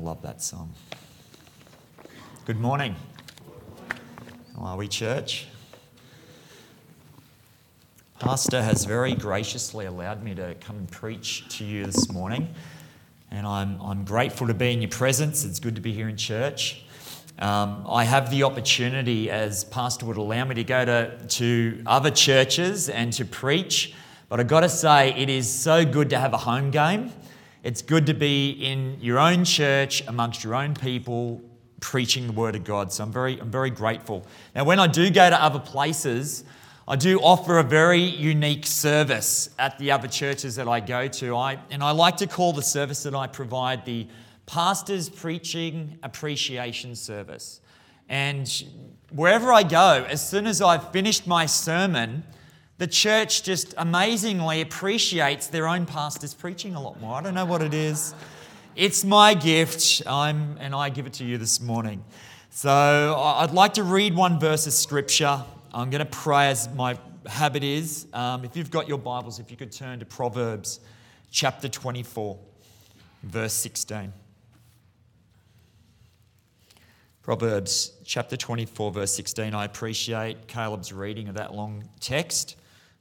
love 0.00 0.22
that 0.22 0.40
song. 0.40 0.72
Good 2.46 2.58
morning. 2.58 2.96
How 4.56 4.62
are 4.62 4.76
we, 4.76 4.88
church? 4.88 5.46
Pastor 8.18 8.62
has 8.62 8.84
very 8.86 9.14
graciously 9.14 9.84
allowed 9.84 10.22
me 10.22 10.34
to 10.34 10.54
come 10.60 10.78
and 10.78 10.90
preach 10.90 11.48
to 11.58 11.64
you 11.64 11.84
this 11.84 12.10
morning, 12.10 12.48
and 13.30 13.46
I'm, 13.46 13.80
I'm 13.82 14.04
grateful 14.04 14.46
to 14.46 14.54
be 14.54 14.72
in 14.72 14.80
your 14.80 14.90
presence. 14.90 15.44
It's 15.44 15.60
good 15.60 15.74
to 15.76 15.82
be 15.82 15.92
here 15.92 16.08
in 16.08 16.16
church. 16.16 16.82
Um, 17.38 17.84
I 17.88 18.04
have 18.04 18.30
the 18.30 18.42
opportunity, 18.44 19.30
as 19.30 19.64
Pastor 19.64 20.06
would 20.06 20.16
allow 20.16 20.44
me, 20.44 20.54
to 20.54 20.64
go 20.64 20.84
to, 20.84 21.18
to 21.28 21.82
other 21.86 22.10
churches 22.10 22.88
and 22.88 23.12
to 23.14 23.26
preach, 23.26 23.94
but 24.30 24.40
I've 24.40 24.48
got 24.48 24.60
to 24.60 24.68
say, 24.70 25.14
it 25.14 25.28
is 25.28 25.52
so 25.52 25.84
good 25.84 26.08
to 26.10 26.18
have 26.18 26.32
a 26.32 26.38
home 26.38 26.70
game. 26.70 27.12
It's 27.62 27.82
good 27.82 28.06
to 28.06 28.14
be 28.14 28.52
in 28.52 28.96
your 29.02 29.18
own 29.18 29.44
church 29.44 30.02
amongst 30.06 30.42
your 30.42 30.54
own 30.54 30.72
people 30.74 31.42
preaching 31.80 32.26
the 32.26 32.32
word 32.32 32.56
of 32.56 32.64
God. 32.64 32.90
So 32.90 33.04
I'm 33.04 33.12
very, 33.12 33.38
I'm 33.38 33.50
very 33.50 33.68
grateful. 33.68 34.24
Now, 34.54 34.64
when 34.64 34.78
I 34.78 34.86
do 34.86 35.10
go 35.10 35.28
to 35.28 35.42
other 35.42 35.58
places, 35.58 36.44
I 36.88 36.96
do 36.96 37.18
offer 37.20 37.58
a 37.58 37.62
very 37.62 38.00
unique 38.00 38.64
service 38.64 39.50
at 39.58 39.78
the 39.78 39.90
other 39.90 40.08
churches 40.08 40.56
that 40.56 40.68
I 40.68 40.80
go 40.80 41.06
to. 41.06 41.36
I, 41.36 41.58
and 41.70 41.82
I 41.82 41.90
like 41.90 42.16
to 42.18 42.26
call 42.26 42.54
the 42.54 42.62
service 42.62 43.02
that 43.02 43.14
I 43.14 43.26
provide 43.26 43.84
the 43.84 44.08
Pastor's 44.46 45.10
Preaching 45.10 45.98
Appreciation 46.02 46.96
Service. 46.96 47.60
And 48.08 48.50
wherever 49.10 49.52
I 49.52 49.64
go, 49.64 50.06
as 50.08 50.26
soon 50.26 50.46
as 50.46 50.62
I've 50.62 50.90
finished 50.92 51.26
my 51.26 51.44
sermon, 51.44 52.24
the 52.80 52.86
church 52.86 53.42
just 53.42 53.74
amazingly 53.76 54.62
appreciates 54.62 55.48
their 55.48 55.68
own 55.68 55.84
pastor's 55.84 56.32
preaching 56.32 56.74
a 56.74 56.80
lot 56.80 56.98
more. 56.98 57.14
I 57.14 57.20
don't 57.20 57.34
know 57.34 57.44
what 57.44 57.60
it 57.60 57.74
is. 57.74 58.14
It's 58.74 59.04
my 59.04 59.34
gift, 59.34 60.00
I'm, 60.06 60.56
and 60.58 60.74
I 60.74 60.88
give 60.88 61.06
it 61.06 61.12
to 61.14 61.24
you 61.26 61.36
this 61.36 61.60
morning. 61.60 62.02
So 62.48 62.70
I'd 62.70 63.50
like 63.50 63.74
to 63.74 63.82
read 63.82 64.16
one 64.16 64.40
verse 64.40 64.66
of 64.66 64.72
scripture. 64.72 65.44
I'm 65.74 65.90
going 65.90 65.98
to 65.98 66.10
pray 66.10 66.48
as 66.48 66.70
my 66.74 66.96
habit 67.26 67.64
is. 67.64 68.06
Um, 68.14 68.46
if 68.46 68.56
you've 68.56 68.70
got 68.70 68.88
your 68.88 68.96
Bibles, 68.96 69.38
if 69.40 69.50
you 69.50 69.58
could 69.58 69.72
turn 69.72 69.98
to 69.98 70.06
Proverbs 70.06 70.80
chapter 71.30 71.68
24, 71.68 72.38
verse 73.24 73.52
16. 73.52 74.10
Proverbs 77.20 77.92
chapter 78.06 78.38
24, 78.38 78.90
verse 78.90 79.12
16. 79.12 79.54
I 79.54 79.66
appreciate 79.66 80.48
Caleb's 80.48 80.94
reading 80.94 81.28
of 81.28 81.34
that 81.34 81.54
long 81.54 81.84
text. 82.00 82.56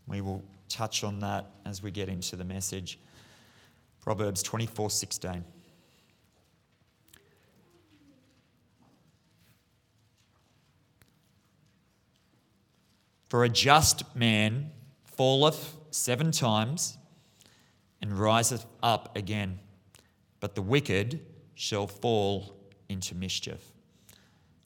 We 0.09 0.21
will 0.21 0.43
touch 0.67 1.03
on 1.03 1.19
that 1.19 1.45
as 1.65 1.81
we 1.81 1.91
get 1.91 2.09
into 2.09 2.35
the 2.35 2.43
message. 2.43 2.99
Proverbs 4.01 4.43
24 4.43 4.89
16. 4.89 5.45
For 13.29 13.43
a 13.43 13.49
just 13.49 14.15
man 14.15 14.71
falleth 15.05 15.77
seven 15.91 16.31
times 16.31 16.97
and 18.01 18.17
riseth 18.17 18.65
up 18.81 19.15
again, 19.15 19.59
but 20.39 20.55
the 20.55 20.63
wicked 20.63 21.19
shall 21.53 21.85
fall 21.85 22.55
into 22.87 23.13
mischief. 23.13 23.61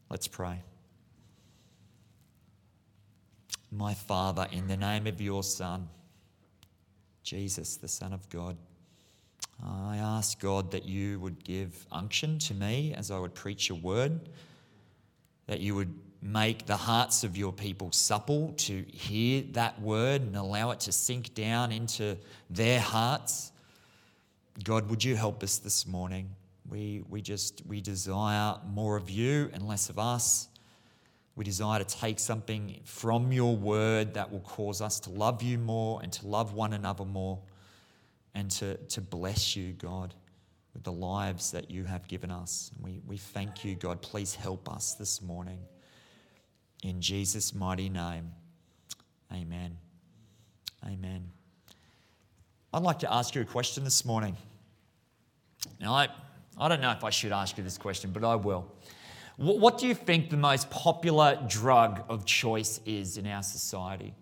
Let's 0.10 0.28
pray. 0.28 0.62
My 3.76 3.96
Father, 3.96 4.48
in 4.52 4.68
the 4.68 4.78
name 4.78 5.08
of 5.08 5.20
your 5.20 5.42
Son, 5.42 5.90
Jesus, 7.24 7.76
the 7.78 7.88
Son 7.88 8.14
of 8.14 8.30
God, 8.30 8.56
I 9.66 9.98
ask 9.98 10.40
God 10.40 10.70
that 10.72 10.86
you 10.86 11.20
would 11.22 11.44
give 11.44 11.88
unction 11.92 12.38
to 12.40 12.54
me 12.54 12.94
as 12.96 13.10
I 13.10 13.18
would 13.18 13.34
preach 13.34 13.70
your 13.70 13.80
word, 13.80 14.30
that 15.48 15.60
you 15.60 15.74
would 15.74 15.92
make 16.22 16.68
the 16.68 16.78
hearts 16.78 17.24
of 17.24 17.36
your 17.36 17.52
people 17.52 17.92
supple 17.92 18.54
to 18.58 18.86
hear 18.94 19.44
that 19.54 19.82
word 19.82 20.22
and 20.22 20.36
allow 20.36 20.70
it 20.70 20.80
to 20.82 20.92
sink 20.92 21.34
down 21.34 21.72
into 21.72 22.16
their 22.52 22.80
hearts. 22.80 23.52
God, 24.64 24.88
would 24.88 25.04
you 25.04 25.16
help 25.16 25.42
us 25.42 25.58
this 25.58 25.88
morning? 25.88 26.30
We, 26.70 27.04
we 27.10 27.24
just 27.24 27.64
we 27.66 27.82
desire 27.82 28.56
more 28.68 28.98
of 28.98 29.10
you 29.10 29.50
and 29.52 29.68
less 29.68 29.90
of 29.90 29.98
us. 29.98 30.48
We 31.36 31.44
desire 31.44 31.80
to 31.80 31.86
take 31.86 32.20
something 32.20 32.80
from 32.84 33.32
your 33.32 33.56
word 33.56 34.14
that 34.14 34.32
will 34.32 34.42
cause 34.42 34.82
us 34.82 35.00
to 35.02 35.10
love 35.10 35.42
you 35.42 35.58
more 35.58 36.00
and 36.04 36.14
to 36.14 36.28
love 36.28 36.54
one 36.54 36.74
another 36.74 37.06
more 37.06 37.40
and 38.36 38.52
to, 38.52 38.78
to 38.78 39.02
bless 39.02 39.56
you, 39.56 39.74
God, 39.74 40.14
with 40.74 40.84
the 40.84 40.92
lives 40.92 41.52
that 41.52 41.72
you 41.72 41.86
have 41.86 42.08
given 42.08 42.30
us. 42.30 42.72
We, 42.82 43.02
we 43.08 43.18
thank 43.18 43.66
you, 43.66 43.76
God. 43.76 44.02
Please 44.02 44.36
help 44.36 44.72
us 44.72 44.94
this 44.94 45.22
morning. 45.22 45.60
In 46.84 47.02
Jesus' 47.02 47.56
mighty 47.56 47.90
name, 47.90 48.32
amen. 49.32 49.78
Amen. 50.86 51.32
I'd 52.74 52.84
like 52.84 53.00
to 53.00 53.14
ask 53.14 53.34
you 53.36 53.42
a 53.42 53.46
question 53.46 53.84
this 53.84 54.04
morning. 54.04 54.36
Now, 55.80 55.94
I, 55.94 56.10
I 56.58 56.68
don't 56.68 56.82
know 56.82 56.92
if 56.92 57.04
I 57.04 57.10
should 57.10 57.32
ask 57.32 57.58
you 57.58 57.64
this 57.64 57.78
question, 57.78 58.12
but 58.12 58.24
I 58.24 58.36
will. 58.36 58.66
What 59.38 59.78
do 59.80 59.88
you 59.88 59.96
think 59.96 60.30
the 60.30 60.38
most 60.38 60.70
popular 60.70 61.40
drug 61.48 62.04
of 62.08 62.26
choice 62.26 62.80
is 62.86 63.18
in 63.18 63.26
our 63.26 63.42
society? 63.42 64.14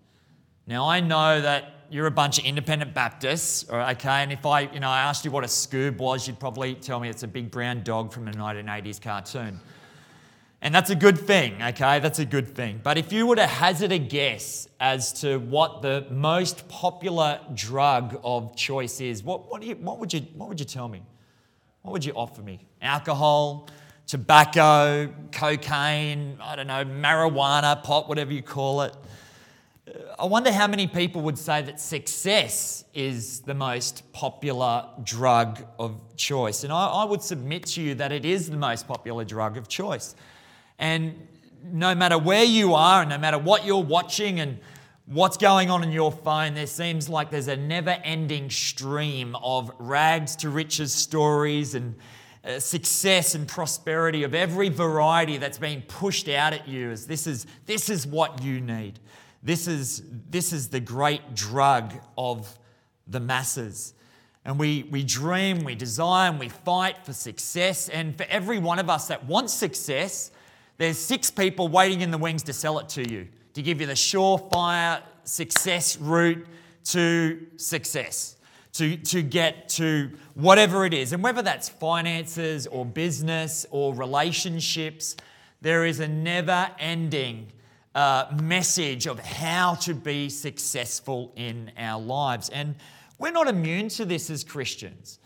Now, 0.67 0.87
I 0.87 1.01
know 1.01 1.41
that 1.41 1.73
you're 1.89 2.07
a 2.07 2.11
bunch 2.11 2.39
of 2.39 2.45
independent 2.45 2.93
Baptists, 2.93 3.69
okay, 3.69 4.23
and 4.23 4.31
if 4.31 4.45
I, 4.45 4.61
you 4.61 4.79
know, 4.79 4.89
I 4.89 5.01
asked 5.01 5.25
you 5.25 5.31
what 5.31 5.43
a 5.43 5.47
scoob 5.47 5.97
was, 5.97 6.27
you'd 6.27 6.39
probably 6.39 6.75
tell 6.75 7.01
me 7.01 7.09
it's 7.09 7.23
a 7.23 7.27
big 7.27 7.51
brown 7.51 7.83
dog 7.83 8.13
from 8.13 8.29
a 8.29 8.31
1980s 8.31 9.01
cartoon. 9.01 9.59
And 10.61 10.73
that's 10.73 10.91
a 10.91 10.95
good 10.95 11.17
thing, 11.17 11.61
okay? 11.61 11.99
That's 11.99 12.19
a 12.19 12.25
good 12.25 12.47
thing. 12.47 12.79
But 12.81 12.97
if 12.97 13.11
you 13.11 13.25
were 13.25 13.35
to 13.35 13.47
hazard 13.47 13.91
a 13.91 13.97
guess 13.97 14.69
as 14.79 15.11
to 15.21 15.39
what 15.39 15.81
the 15.81 16.05
most 16.11 16.69
popular 16.69 17.41
drug 17.55 18.21
of 18.23 18.55
choice 18.55 19.01
is, 19.01 19.23
what, 19.23 19.51
what, 19.51 19.63
you, 19.63 19.75
what, 19.75 19.99
would, 19.99 20.13
you, 20.13 20.21
what 20.35 20.47
would 20.47 20.59
you 20.59 20.65
tell 20.65 20.87
me? 20.87 21.01
What 21.81 21.93
would 21.93 22.05
you 22.05 22.13
offer 22.13 22.43
me? 22.43 22.59
Alcohol, 22.81 23.67
tobacco, 24.07 25.13
cocaine, 25.31 26.37
I 26.41 26.55
don't 26.55 26.67
know, 26.67 26.83
marijuana, 26.83 27.81
pot, 27.83 28.09
whatever 28.09 28.33
you 28.33 28.41
call 28.41 28.81
it. 28.81 28.95
I 30.19 30.25
wonder 30.25 30.51
how 30.51 30.67
many 30.67 30.87
people 30.87 31.21
would 31.23 31.37
say 31.37 31.61
that 31.63 31.79
success 31.79 32.85
is 32.93 33.41
the 33.41 33.53
most 33.53 34.11
popular 34.13 34.85
drug 35.03 35.65
of 35.79 35.99
choice. 36.15 36.63
And 36.63 36.71
I, 36.71 36.87
I, 36.87 37.05
would 37.05 37.21
submit 37.21 37.65
to 37.67 37.81
you 37.81 37.95
that 37.95 38.11
it 38.11 38.23
is 38.23 38.49
the 38.49 38.57
most 38.57 38.87
popular 38.87 39.25
drug 39.25 39.57
of 39.57 39.67
choice. 39.67 40.15
And 40.77 41.27
no 41.63 41.95
matter 41.95 42.17
where 42.17 42.43
you 42.43 42.73
are, 42.75 43.01
and 43.01 43.09
no 43.09 43.17
matter 43.17 43.37
what 43.37 43.65
you're 43.65 43.83
watching 43.83 44.39
and 44.39 44.59
what's 45.05 45.37
going 45.37 45.69
on 45.69 45.83
in 45.83 45.91
your 45.91 46.11
phone, 46.11 46.53
there 46.53 46.67
seems 46.67 47.09
like 47.09 47.31
there's 47.31 47.47
a 47.47 47.57
never 47.57 47.97
ending 48.03 48.49
stream 48.49 49.35
of 49.41 49.71
rags 49.79 50.35
to 50.37 50.49
riches 50.49 50.93
stories 50.93 51.75
and 51.75 51.95
uh, 52.43 52.59
success 52.59 53.35
and 53.35 53.47
prosperity 53.47 54.23
of 54.23 54.33
every 54.33 54.69
variety 54.69 55.37
that's 55.37 55.59
being 55.59 55.81
pushed 55.83 56.27
out 56.27 56.53
at 56.53 56.67
you 56.67 56.89
as 56.89 57.05
this 57.05 57.27
is, 57.27 57.45
this 57.65 57.89
is 57.89 58.07
what 58.07 58.41
you 58.41 58.59
need. 58.59 58.99
This 59.43 59.67
is, 59.67 60.03
this 60.29 60.51
is 60.51 60.69
the 60.69 60.79
great 60.79 61.35
drug 61.35 61.93
of 62.17 62.57
the 63.07 63.19
masses. 63.19 63.93
And 64.43 64.57
we, 64.57 64.83
we 64.89 65.03
dream, 65.03 65.63
we 65.63 65.75
desire, 65.75 66.29
and 66.29 66.39
we 66.39 66.49
fight 66.49 67.05
for 67.05 67.13
success. 67.13 67.89
And 67.89 68.17
for 68.17 68.23
every 68.23 68.57
one 68.57 68.79
of 68.79 68.89
us 68.89 69.07
that 69.09 69.25
wants 69.25 69.53
success, 69.53 70.31
there's 70.77 70.97
six 70.97 71.29
people 71.29 71.67
waiting 71.67 72.01
in 72.01 72.09
the 72.09 72.17
wings 72.17 72.41
to 72.43 72.53
sell 72.53 72.79
it 72.79 72.89
to 72.89 73.07
you, 73.07 73.27
to 73.53 73.61
give 73.61 73.81
you 73.81 73.87
the 73.87 73.93
surefire 73.93 75.03
success 75.25 75.97
route 75.97 76.45
to 76.85 77.45
success 77.57 78.37
to, 78.73 78.97
to 78.97 79.21
get 79.21 79.69
to 79.69 80.11
whatever 80.33 80.85
it 80.85 80.93
is. 80.93 81.13
And 81.13 81.21
whether 81.21 81.41
that's 81.41 81.69
finances 81.69 82.67
or 82.67 82.85
business 82.85 83.65
or 83.69 83.93
relationships, 83.93 85.15
there 85.61 85.85
is 85.85 85.99
a 85.99 86.07
never 86.07 86.69
ending 86.79 87.51
uh, 87.93 88.25
message 88.41 89.05
of 89.07 89.19
how 89.19 89.75
to 89.75 89.93
be 89.93 90.29
successful 90.29 91.33
in 91.35 91.71
our 91.77 92.01
lives. 92.01 92.49
And 92.49 92.75
we're 93.19 93.31
not 93.31 93.47
immune 93.47 93.89
to 93.89 94.05
this 94.05 94.29
as 94.29 94.43
Christians. 94.43 95.19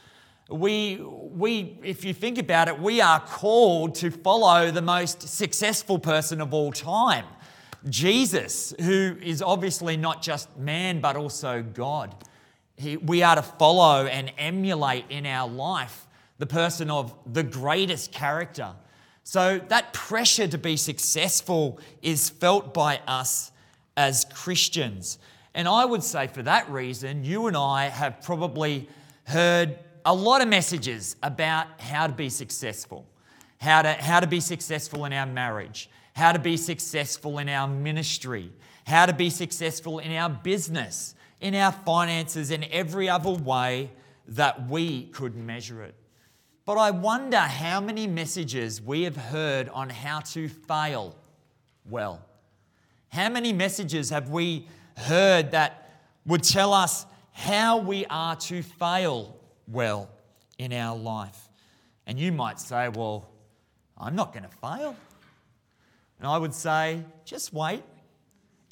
We, 0.50 1.00
we, 1.02 1.80
if 1.84 2.06
you 2.06 2.14
think 2.14 2.38
about 2.38 2.68
it, 2.68 2.80
we 2.80 3.02
are 3.02 3.20
called 3.20 3.96
to 3.96 4.12
follow 4.12 4.70
the 4.70 4.82
most 4.82 5.28
successful 5.28 5.98
person 5.98 6.40
of 6.40 6.54
all 6.54 6.72
time, 6.72 7.26
Jesus, 7.90 8.74
who 8.82 9.18
is 9.22 9.42
obviously 9.42 9.98
not 9.98 10.22
just 10.22 10.56
man, 10.58 11.02
but 11.02 11.16
also 11.16 11.64
God. 11.64 12.16
He, 12.78 12.98
we 12.98 13.24
are 13.24 13.36
to 13.36 13.42
follow 13.42 14.06
and 14.06 14.32
emulate 14.38 15.06
in 15.10 15.26
our 15.26 15.48
life 15.50 16.08
the 16.38 16.46
person 16.46 16.92
of 16.92 17.14
the 17.26 17.44
greatest 17.44 18.12
character. 18.12 18.74
So 19.24 19.60
that 19.70 19.94
pressure 19.94 20.48
to 20.48 20.58
be 20.58 20.78
successful 20.78 21.80
is 22.02 22.30
felt 22.30 22.74
by 22.74 23.00
us 23.08 23.52
as 23.98 24.26
Christians. 24.34 25.18
And 25.54 25.68
I 25.68 25.86
would 25.86 26.04
say 26.04 26.28
for 26.28 26.44
that 26.44 26.70
reason, 26.70 27.24
you 27.24 27.48
and 27.48 27.56
I 27.56 27.86
have 27.86 28.22
probably 28.22 28.90
heard 29.24 29.80
a 30.06 30.14
lot 30.14 30.42
of 30.42 30.48
messages 30.48 31.16
about 31.24 31.82
how 31.82 32.08
to 32.08 32.14
be 32.14 32.30
successful, 32.30 33.08
how 33.60 33.82
to, 33.82 33.94
how 33.94 34.20
to 34.20 34.28
be 34.28 34.40
successful 34.40 35.06
in 35.06 35.14
our 35.14 35.26
marriage, 35.26 35.90
how 36.14 36.32
to 36.32 36.40
be 36.40 36.58
successful 36.58 37.40
in 37.40 37.50
our 37.50 37.68
ministry, 37.68 38.52
how 38.86 39.06
to 39.06 39.14
be 39.14 39.30
successful 39.30 40.00
in 40.00 40.12
our 40.12 40.30
business, 40.30 41.16
in 41.46 41.54
our 41.54 41.72
finances, 41.72 42.50
in 42.50 42.66
every 42.72 43.08
other 43.08 43.30
way 43.30 43.92
that 44.30 44.68
we 44.68 45.04
could 45.10 45.36
measure 45.36 45.84
it. 45.84 45.94
But 46.66 46.80
I 46.80 46.90
wonder 46.90 47.38
how 47.38 47.80
many 47.80 48.08
messages 48.08 48.82
we 48.82 49.04
have 49.04 49.16
heard 49.16 49.70
on 49.70 49.92
how 49.92 50.22
to 50.22 50.50
fail 50.50 51.16
well. 51.88 52.26
How 53.10 53.30
many 53.30 53.54
messages 53.54 54.10
have 54.10 54.32
we 54.32 54.68
heard 54.98 55.52
that 55.52 56.02
would 56.26 56.42
tell 56.42 56.74
us 56.74 57.06
how 57.32 57.78
we 57.78 58.08
are 58.08 58.36
to 58.38 58.64
fail 58.64 59.40
well 59.68 60.10
in 60.58 60.74
our 60.74 60.98
life? 60.98 61.38
And 62.08 62.20
you 62.20 62.32
might 62.32 62.60
say, 62.60 62.90
Well, 62.90 63.30
I'm 64.00 64.16
not 64.16 64.34
going 64.34 64.50
to 64.50 64.58
fail. 64.58 64.96
And 66.18 66.28
I 66.28 66.40
would 66.40 66.56
say, 66.56 67.04
Just 67.24 67.54
wait, 67.54 67.84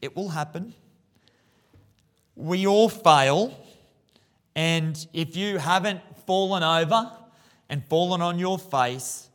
it 0.01 0.15
will 0.15 0.29
happen. 0.29 0.73
We 2.35 2.67
all 2.67 2.89
fail. 2.89 3.57
And 4.55 5.05
if 5.13 5.35
you 5.35 5.57
haven't 5.57 6.01
fallen 6.25 6.63
over 6.63 7.11
and 7.69 7.83
fallen 7.85 8.21
on 8.21 8.39
your 8.39 8.59
face, 8.59 9.29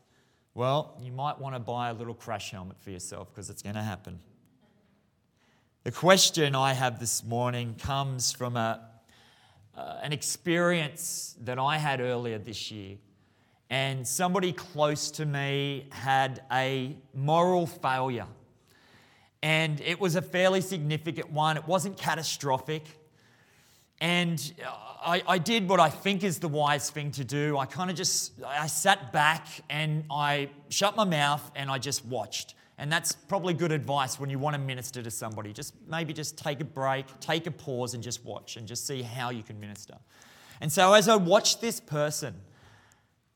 well, 0.55 0.97
you 1.01 1.13
might 1.13 1.39
want 1.39 1.55
to 1.55 1.61
buy 1.61 1.91
a 1.91 1.95
little 1.95 2.15
crash 2.15 2.51
helmet 2.51 2.79
for 2.81 2.91
yourself 2.91 3.29
because 3.33 3.51
it's 3.51 3.63
going 3.63 3.77
to 3.77 3.83
happen. 3.83 4.19
The 5.85 5.93
question 5.93 6.55
I 6.55 6.73
have 6.73 6.99
this 6.99 7.25
morning 7.25 7.77
comes 7.79 8.33
from 8.33 8.57
a, 8.57 8.81
uh, 9.77 9.99
an 10.03 10.13
experience 10.13 11.37
that 11.45 11.59
I 11.59 11.79
had 11.79 12.01
earlier 12.01 12.39
this 12.39 12.71
year. 12.71 12.97
And 13.71 14.07
somebody 14.07 14.53
close 14.53 15.11
to 15.13 15.27
me 15.27 15.87
had 15.91 16.43
a 16.51 16.97
moral 17.15 17.67
failure. 17.67 18.27
And 19.43 19.81
it 19.81 20.01
was 20.01 20.17
a 20.17 20.23
fairly 20.23 20.61
significant 20.61 21.31
one. 21.31 21.57
It 21.57 21.67
wasn't 21.67 21.97
catastrophic. 21.97 22.85
And 24.01 24.53
I, 25.03 25.23
I, 25.27 25.39
did 25.39 25.69
what 25.69 25.81
I 25.81 25.91
think 25.91 26.23
is 26.23 26.39
the 26.39 26.49
wise 26.49 26.91
thing 26.91 27.11
to 27.13 27.25
do. 27.25 27.59
I 27.59 27.67
kind 27.67 27.91
of 27.91 27.97
just 27.97 28.33
I 28.45 28.69
sat 28.69 29.13
back 29.13 29.49
and 29.69 30.05
I 30.11 30.51
shut 30.69 30.95
my 30.95 31.05
mouth 31.05 31.51
and 31.57 31.69
I 31.69 31.79
just 31.79 32.05
watched. 32.05 32.55
And 32.79 32.93
that's 32.93 33.13
probably 33.13 33.55
good 33.55 33.73
advice 33.73 34.21
when 34.21 34.31
you 34.31 34.39
want 34.39 34.55
to 34.55 34.61
minister 34.61 35.03
to 35.03 35.11
somebody. 35.11 35.53
Just 35.53 35.75
maybe 35.89 36.13
just 36.13 36.39
take 36.39 36.61
a 36.61 36.65
break, 36.65 37.07
take 37.19 37.49
a 37.49 37.51
pause, 37.51 37.95
and 37.95 38.03
just 38.03 38.25
watch 38.25 38.57
and 38.57 38.69
just 38.69 38.87
see 38.87 39.03
how 39.03 39.31
you 39.31 39.43
can 39.43 39.59
minister. 39.59 39.97
And 40.61 40.73
so 40.73 40.93
as 40.93 41.09
I 41.09 41.17
watched 41.17 41.61
this 41.61 41.81
person, 41.81 42.35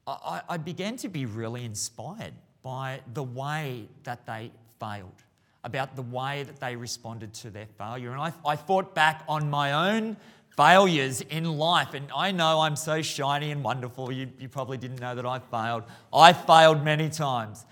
I, 0.06 0.42
I 0.48 0.56
began 0.58 0.96
to 0.98 1.08
be 1.08 1.26
really 1.26 1.64
inspired 1.64 2.34
by 2.62 3.00
the 3.14 3.22
way 3.22 3.88
that 4.04 4.26
they 4.26 4.52
failed, 4.78 5.24
about 5.64 5.94
the 5.96 6.02
way 6.02 6.42
that 6.42 6.58
they 6.60 6.76
responded 6.76 7.32
to 7.34 7.50
their 7.50 7.66
failure. 7.78 8.10
And 8.10 8.20
I, 8.20 8.32
I 8.44 8.56
thought 8.56 8.94
back 8.94 9.24
on 9.28 9.48
my 9.48 9.96
own 9.96 10.16
failures 10.56 11.20
in 11.20 11.44
life. 11.56 11.94
And 11.94 12.10
I 12.14 12.32
know 12.32 12.60
I'm 12.60 12.76
so 12.76 13.00
shiny 13.02 13.50
and 13.50 13.62
wonderful. 13.62 14.12
You, 14.12 14.28
you 14.38 14.48
probably 14.48 14.76
didn't 14.76 15.00
know 15.00 15.14
that 15.14 15.26
I 15.26 15.38
failed. 15.38 15.84
I 16.12 16.32
failed 16.32 16.84
many 16.84 17.08
times. 17.08 17.64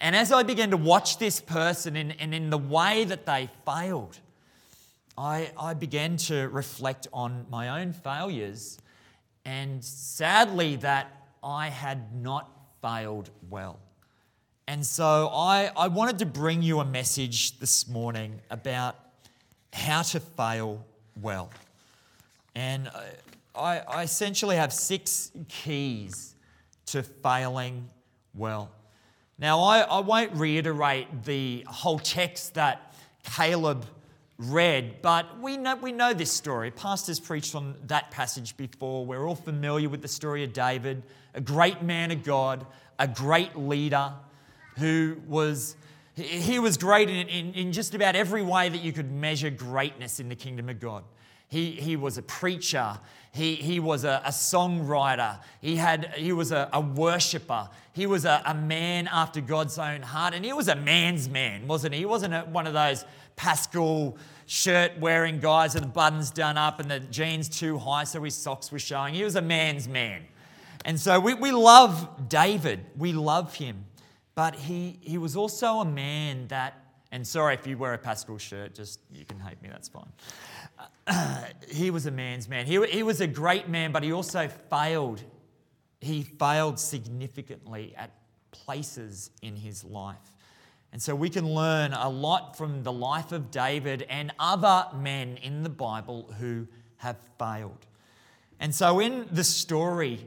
And 0.00 0.16
as 0.16 0.32
I 0.32 0.42
began 0.42 0.70
to 0.70 0.76
watch 0.76 1.18
this 1.18 1.40
person 1.40 1.96
and, 1.96 2.14
and 2.20 2.34
in 2.34 2.50
the 2.50 2.58
way 2.58 3.04
that 3.04 3.26
they 3.26 3.48
failed, 3.66 4.18
I, 5.18 5.50
I 5.58 5.74
began 5.74 6.16
to 6.18 6.48
reflect 6.48 7.08
on 7.12 7.46
my 7.50 7.80
own 7.80 7.92
failures 7.92 8.78
and 9.44 9.84
sadly 9.84 10.76
that 10.76 11.12
I 11.42 11.68
had 11.68 12.14
not 12.14 12.50
failed 12.80 13.30
well. 13.48 13.78
And 14.70 14.86
so 14.86 15.28
I, 15.34 15.72
I 15.76 15.88
wanted 15.88 16.20
to 16.20 16.26
bring 16.26 16.62
you 16.62 16.78
a 16.78 16.84
message 16.84 17.58
this 17.58 17.88
morning 17.88 18.40
about 18.52 18.94
how 19.72 20.02
to 20.02 20.20
fail 20.20 20.86
well. 21.20 21.50
And 22.54 22.86
uh, 22.86 23.00
I, 23.52 23.80
I 23.80 24.02
essentially 24.04 24.54
have 24.54 24.72
six 24.72 25.32
keys 25.48 26.36
to 26.86 27.02
failing 27.02 27.90
well. 28.32 28.70
Now, 29.40 29.58
I, 29.58 29.80
I 29.80 29.98
won't 29.98 30.34
reiterate 30.34 31.24
the 31.24 31.64
whole 31.66 31.98
text 31.98 32.54
that 32.54 32.94
Caleb 33.24 33.84
read, 34.38 35.02
but 35.02 35.40
we 35.40 35.56
know, 35.56 35.74
we 35.74 35.90
know 35.90 36.14
this 36.14 36.30
story. 36.30 36.70
Pastors 36.70 37.18
preached 37.18 37.56
on 37.56 37.74
that 37.88 38.12
passage 38.12 38.56
before. 38.56 39.04
We're 39.04 39.26
all 39.26 39.34
familiar 39.34 39.88
with 39.88 40.00
the 40.00 40.06
story 40.06 40.44
of 40.44 40.52
David, 40.52 41.02
a 41.34 41.40
great 41.40 41.82
man 41.82 42.12
of 42.12 42.22
God, 42.22 42.64
a 43.00 43.08
great 43.08 43.56
leader 43.56 44.12
who 44.80 45.16
was. 45.28 45.76
He 46.16 46.58
was 46.58 46.76
great 46.76 47.08
in, 47.08 47.28
in, 47.28 47.54
in 47.54 47.72
just 47.72 47.94
about 47.94 48.14
every 48.14 48.42
way 48.42 48.68
that 48.68 48.82
you 48.82 48.92
could 48.92 49.10
measure 49.10 49.48
greatness 49.48 50.20
in 50.20 50.28
the 50.28 50.34
kingdom 50.34 50.68
of 50.68 50.78
God. 50.78 51.04
He, 51.50 51.72
he 51.72 51.96
was 51.96 52.16
a 52.16 52.22
preacher. 52.22 52.98
He, 53.32 53.56
he 53.56 53.80
was 53.80 54.04
a, 54.04 54.22
a 54.24 54.30
songwriter. 54.30 55.38
He, 55.60 55.76
had, 55.76 56.14
he 56.16 56.32
was 56.32 56.52
a, 56.52 56.68
a 56.72 56.80
worshiper. 56.80 57.68
He 57.92 58.06
was 58.06 58.24
a, 58.24 58.40
a 58.46 58.54
man 58.54 59.08
after 59.08 59.40
God's 59.40 59.78
own 59.78 60.02
heart. 60.02 60.32
And 60.34 60.44
he 60.44 60.52
was 60.52 60.68
a 60.68 60.76
man's 60.76 61.28
man, 61.28 61.66
wasn't 61.66 61.94
he? 61.94 62.00
He 62.00 62.06
wasn't 62.06 62.34
a, 62.34 62.42
one 62.42 62.68
of 62.68 62.72
those 62.72 63.04
Pascal 63.34 64.16
shirt 64.46 64.98
wearing 64.98 65.40
guys 65.40 65.74
with 65.74 65.82
the 65.82 65.88
buttons 65.88 66.30
done 66.30 66.56
up 66.56 66.78
and 66.78 66.90
the 66.90 67.00
jeans 67.00 67.48
too 67.48 67.78
high 67.78 68.04
so 68.04 68.22
his 68.22 68.34
socks 68.34 68.70
were 68.70 68.78
showing. 68.78 69.14
He 69.14 69.24
was 69.24 69.36
a 69.36 69.42
man's 69.42 69.88
man. 69.88 70.22
And 70.84 71.00
so 71.00 71.18
we, 71.18 71.34
we 71.34 71.50
love 71.50 72.28
David. 72.28 72.84
We 72.96 73.12
love 73.12 73.54
him. 73.56 73.86
But 74.40 74.54
he, 74.54 74.98
he 75.02 75.18
was 75.18 75.36
also 75.36 75.80
a 75.80 75.84
man 75.84 76.46
that, 76.48 76.82
and 77.12 77.26
sorry 77.26 77.52
if 77.52 77.66
you 77.66 77.76
wear 77.76 77.92
a 77.92 77.98
Pascal 77.98 78.38
shirt, 78.38 78.74
just 78.74 78.98
you 79.12 79.26
can 79.26 79.38
hate 79.38 79.60
me, 79.60 79.68
that's 79.68 79.90
fine. 79.90 80.10
Uh, 81.06 81.44
he 81.68 81.90
was 81.90 82.06
a 82.06 82.10
man's 82.10 82.48
man. 82.48 82.64
He, 82.64 82.82
he 82.86 83.02
was 83.02 83.20
a 83.20 83.26
great 83.26 83.68
man, 83.68 83.92
but 83.92 84.02
he 84.02 84.14
also 84.14 84.48
failed. 84.48 85.22
He 86.00 86.22
failed 86.22 86.78
significantly 86.78 87.92
at 87.98 88.12
places 88.50 89.30
in 89.42 89.56
his 89.56 89.84
life. 89.84 90.16
And 90.90 91.02
so 91.02 91.14
we 91.14 91.28
can 91.28 91.46
learn 91.46 91.92
a 91.92 92.08
lot 92.08 92.56
from 92.56 92.82
the 92.82 92.92
life 92.92 93.32
of 93.32 93.50
David 93.50 94.06
and 94.08 94.32
other 94.38 94.86
men 94.96 95.36
in 95.42 95.64
the 95.64 95.68
Bible 95.68 96.32
who 96.38 96.66
have 96.96 97.18
failed. 97.38 97.86
And 98.58 98.74
so, 98.74 99.00
in 99.00 99.28
the 99.30 99.44
story 99.44 100.26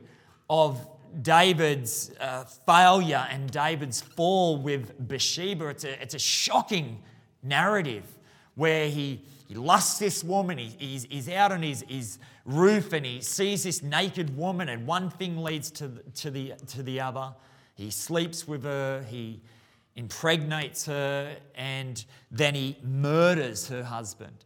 of 0.51 0.88
David's 1.22 2.12
uh, 2.20 2.43
failure 2.43 3.27
and 3.29 3.50
David's 3.51 4.01
fall 4.01 4.58
with 4.58 4.96
Bathsheba, 5.08 5.67
it's 5.67 5.84
a, 5.84 6.01
it's 6.01 6.15
a 6.15 6.20
shocking 6.20 7.01
narrative 7.43 8.05
where 8.55 8.89
he 8.89 9.22
he 9.48 9.55
lusts 9.55 10.00
this 10.00 10.24
woman. 10.24 10.58
He, 10.58 10.74
he's, 10.79 11.03
he's 11.03 11.29
out 11.29 11.51
on 11.51 11.62
his, 11.62 11.84
his 11.88 12.17
roof 12.46 12.91
and 12.93 13.05
he 13.05 13.22
sees 13.22 13.63
this 13.63 13.84
naked 13.84 14.36
woman, 14.36 14.70
and 14.70 14.88
one 14.88 15.12
thing 15.12 15.38
leads 15.38 15.70
to 15.72 15.89
to, 16.15 16.32
the, 16.32 16.53
to 16.67 16.82
the 16.82 17.00
other. 17.00 17.34
He 17.75 17.91
sleeps 17.91 18.48
with 18.48 18.63
her, 18.63 19.05
he 19.08 19.41
impregnates 19.96 20.86
her, 20.86 21.36
and 21.55 22.03
then 22.32 22.55
he 22.55 22.77
murders 22.84 23.67
her 23.67 23.84
husband. 23.84 24.46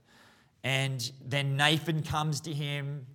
And 0.63 1.09
then 1.25 1.55
Nathan 1.55 2.03
comes 2.03 2.41
to 2.41 2.53
him, 2.53 3.05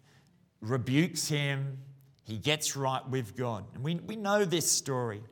rebukes 0.63 1.29
him, 1.29 1.79
he 2.25 2.39
gets 2.39 2.77
right 2.77 3.07
with 3.09 3.37
God. 3.37 3.65
And 3.75 3.83
we, 3.83 3.97
we 3.97 4.17
know 4.17 4.45
this 4.45 4.71
story. 4.71 5.23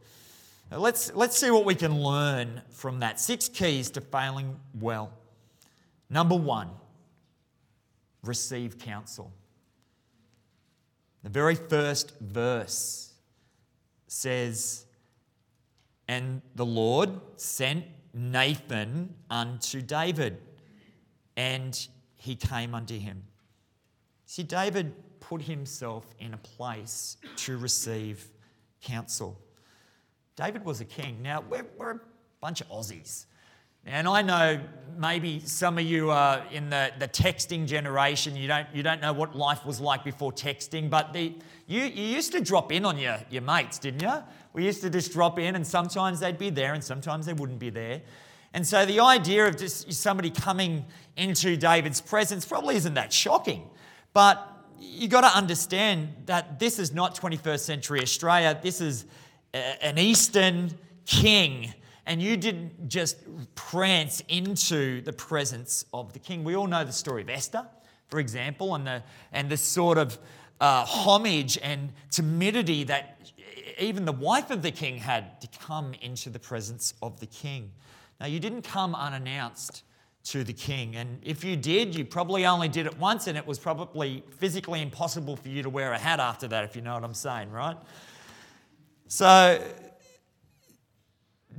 Let's, 0.70 1.12
let's 1.14 1.36
see 1.36 1.50
what 1.50 1.64
we 1.64 1.74
can 1.74 2.00
learn 2.00 2.62
from 2.70 3.00
that. 3.00 3.18
Six 3.18 3.48
keys 3.48 3.90
to 3.90 4.00
failing 4.00 4.56
well. 4.78 5.12
Number 6.08 6.36
one, 6.36 6.70
receive 8.22 8.78
counsel. 8.78 9.32
The 11.22 11.30
very 11.30 11.54
first 11.54 12.18
verse 12.20 13.12
says, 14.06 14.86
And 16.08 16.42
the 16.54 16.66
Lord 16.66 17.10
sent 17.36 17.84
Nathan 18.14 19.14
unto 19.28 19.82
David, 19.82 20.38
and 21.36 21.88
he 22.16 22.34
came 22.36 22.74
unto 22.74 22.98
him. 22.98 23.22
See, 24.26 24.42
David 24.42 24.94
put 25.30 25.42
himself 25.42 26.12
in 26.18 26.34
a 26.34 26.36
place 26.38 27.16
to 27.36 27.56
receive 27.56 28.26
counsel. 28.82 29.38
David 30.34 30.64
was 30.64 30.80
a 30.80 30.84
king. 30.84 31.22
Now, 31.22 31.44
we're, 31.48 31.66
we're 31.78 31.92
a 31.92 32.00
bunch 32.40 32.60
of 32.60 32.68
Aussies. 32.68 33.26
And 33.86 34.08
I 34.08 34.22
know 34.22 34.60
maybe 34.98 35.38
some 35.38 35.78
of 35.78 35.84
you 35.84 36.10
are 36.10 36.42
in 36.50 36.68
the, 36.68 36.90
the 36.98 37.06
texting 37.06 37.64
generation, 37.64 38.34
you 38.34 38.48
don't, 38.48 38.66
you 38.74 38.82
don't 38.82 39.00
know 39.00 39.12
what 39.12 39.36
life 39.36 39.64
was 39.64 39.80
like 39.80 40.02
before 40.02 40.32
texting, 40.32 40.90
but 40.90 41.12
the, 41.12 41.32
you, 41.68 41.82
you 41.82 42.02
used 42.02 42.32
to 42.32 42.40
drop 42.40 42.72
in 42.72 42.84
on 42.84 42.98
your, 42.98 43.16
your 43.30 43.42
mates, 43.42 43.78
didn't 43.78 44.02
you? 44.02 44.24
We 44.52 44.64
used 44.64 44.82
to 44.82 44.90
just 44.90 45.12
drop 45.12 45.38
in, 45.38 45.54
and 45.54 45.64
sometimes 45.64 46.18
they'd 46.18 46.38
be 46.38 46.50
there, 46.50 46.74
and 46.74 46.82
sometimes 46.82 47.26
they 47.26 47.34
wouldn't 47.34 47.60
be 47.60 47.70
there. 47.70 48.02
And 48.52 48.66
so 48.66 48.84
the 48.84 48.98
idea 48.98 49.46
of 49.46 49.56
just 49.56 49.92
somebody 49.92 50.30
coming 50.30 50.86
into 51.16 51.56
David's 51.56 52.00
presence 52.00 52.44
probably 52.44 52.74
isn't 52.74 52.94
that 52.94 53.12
shocking. 53.12 53.70
But 54.12 54.48
you 54.80 55.08
got 55.08 55.20
to 55.20 55.36
understand 55.36 56.14
that 56.26 56.58
this 56.58 56.78
is 56.78 56.92
not 56.92 57.14
21st 57.14 57.60
century 57.60 58.00
Australia. 58.00 58.58
This 58.60 58.80
is 58.80 59.04
a, 59.54 59.84
an 59.84 59.98
Eastern 59.98 60.70
king. 61.06 61.72
And 62.06 62.20
you 62.20 62.36
didn't 62.36 62.88
just 62.88 63.18
prance 63.54 64.22
into 64.28 65.00
the 65.02 65.12
presence 65.12 65.84
of 65.92 66.12
the 66.12 66.18
king. 66.18 66.42
We 66.42 66.56
all 66.56 66.66
know 66.66 66.82
the 66.82 66.92
story 66.92 67.22
of 67.22 67.28
Esther, 67.28 67.66
for 68.08 68.18
example, 68.18 68.74
and 68.74 68.86
the, 68.86 69.02
and 69.32 69.48
the 69.48 69.56
sort 69.56 69.98
of 69.98 70.18
uh, 70.60 70.84
homage 70.84 71.58
and 71.62 71.92
timidity 72.10 72.84
that 72.84 73.20
even 73.78 74.04
the 74.04 74.12
wife 74.12 74.50
of 74.50 74.62
the 74.62 74.70
king 74.70 74.98
had 74.98 75.40
to 75.40 75.48
come 75.58 75.94
into 76.02 76.30
the 76.30 76.38
presence 76.38 76.94
of 77.02 77.20
the 77.20 77.26
king. 77.26 77.70
Now, 78.20 78.26
you 78.26 78.40
didn't 78.40 78.62
come 78.62 78.94
unannounced 78.94 79.84
to 80.22 80.44
the 80.44 80.52
king. 80.52 80.96
And 80.96 81.18
if 81.22 81.44
you 81.44 81.56
did, 81.56 81.94
you 81.94 82.04
probably 82.04 82.46
only 82.46 82.68
did 82.68 82.86
it 82.86 82.98
once, 82.98 83.26
and 83.26 83.38
it 83.38 83.46
was 83.46 83.58
probably 83.58 84.22
physically 84.38 84.82
impossible 84.82 85.36
for 85.36 85.48
you 85.48 85.62
to 85.62 85.70
wear 85.70 85.92
a 85.92 85.98
hat 85.98 86.20
after 86.20 86.46
that, 86.48 86.64
if 86.64 86.76
you 86.76 86.82
know 86.82 86.94
what 86.94 87.04
I'm 87.04 87.14
saying, 87.14 87.50
right? 87.50 87.76
So, 89.08 89.62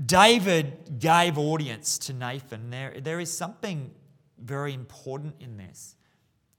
David 0.05 0.99
gave 0.99 1.37
audience 1.37 1.97
to 1.99 2.13
Nathan. 2.13 2.69
There, 2.69 2.95
there 3.01 3.19
is 3.19 3.35
something 3.35 3.91
very 4.39 4.73
important 4.73 5.35
in 5.39 5.57
this. 5.57 5.95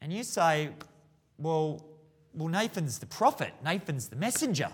And 0.01 0.13
you 0.13 0.23
say, 0.23 0.71
well, 1.39 1.87
well, 2.35 2.49
Nathan's 2.49 2.99
the 2.99 3.07
prophet, 3.07 3.53
Nathan's 3.65 4.09
the 4.09 4.17
messenger, 4.17 4.71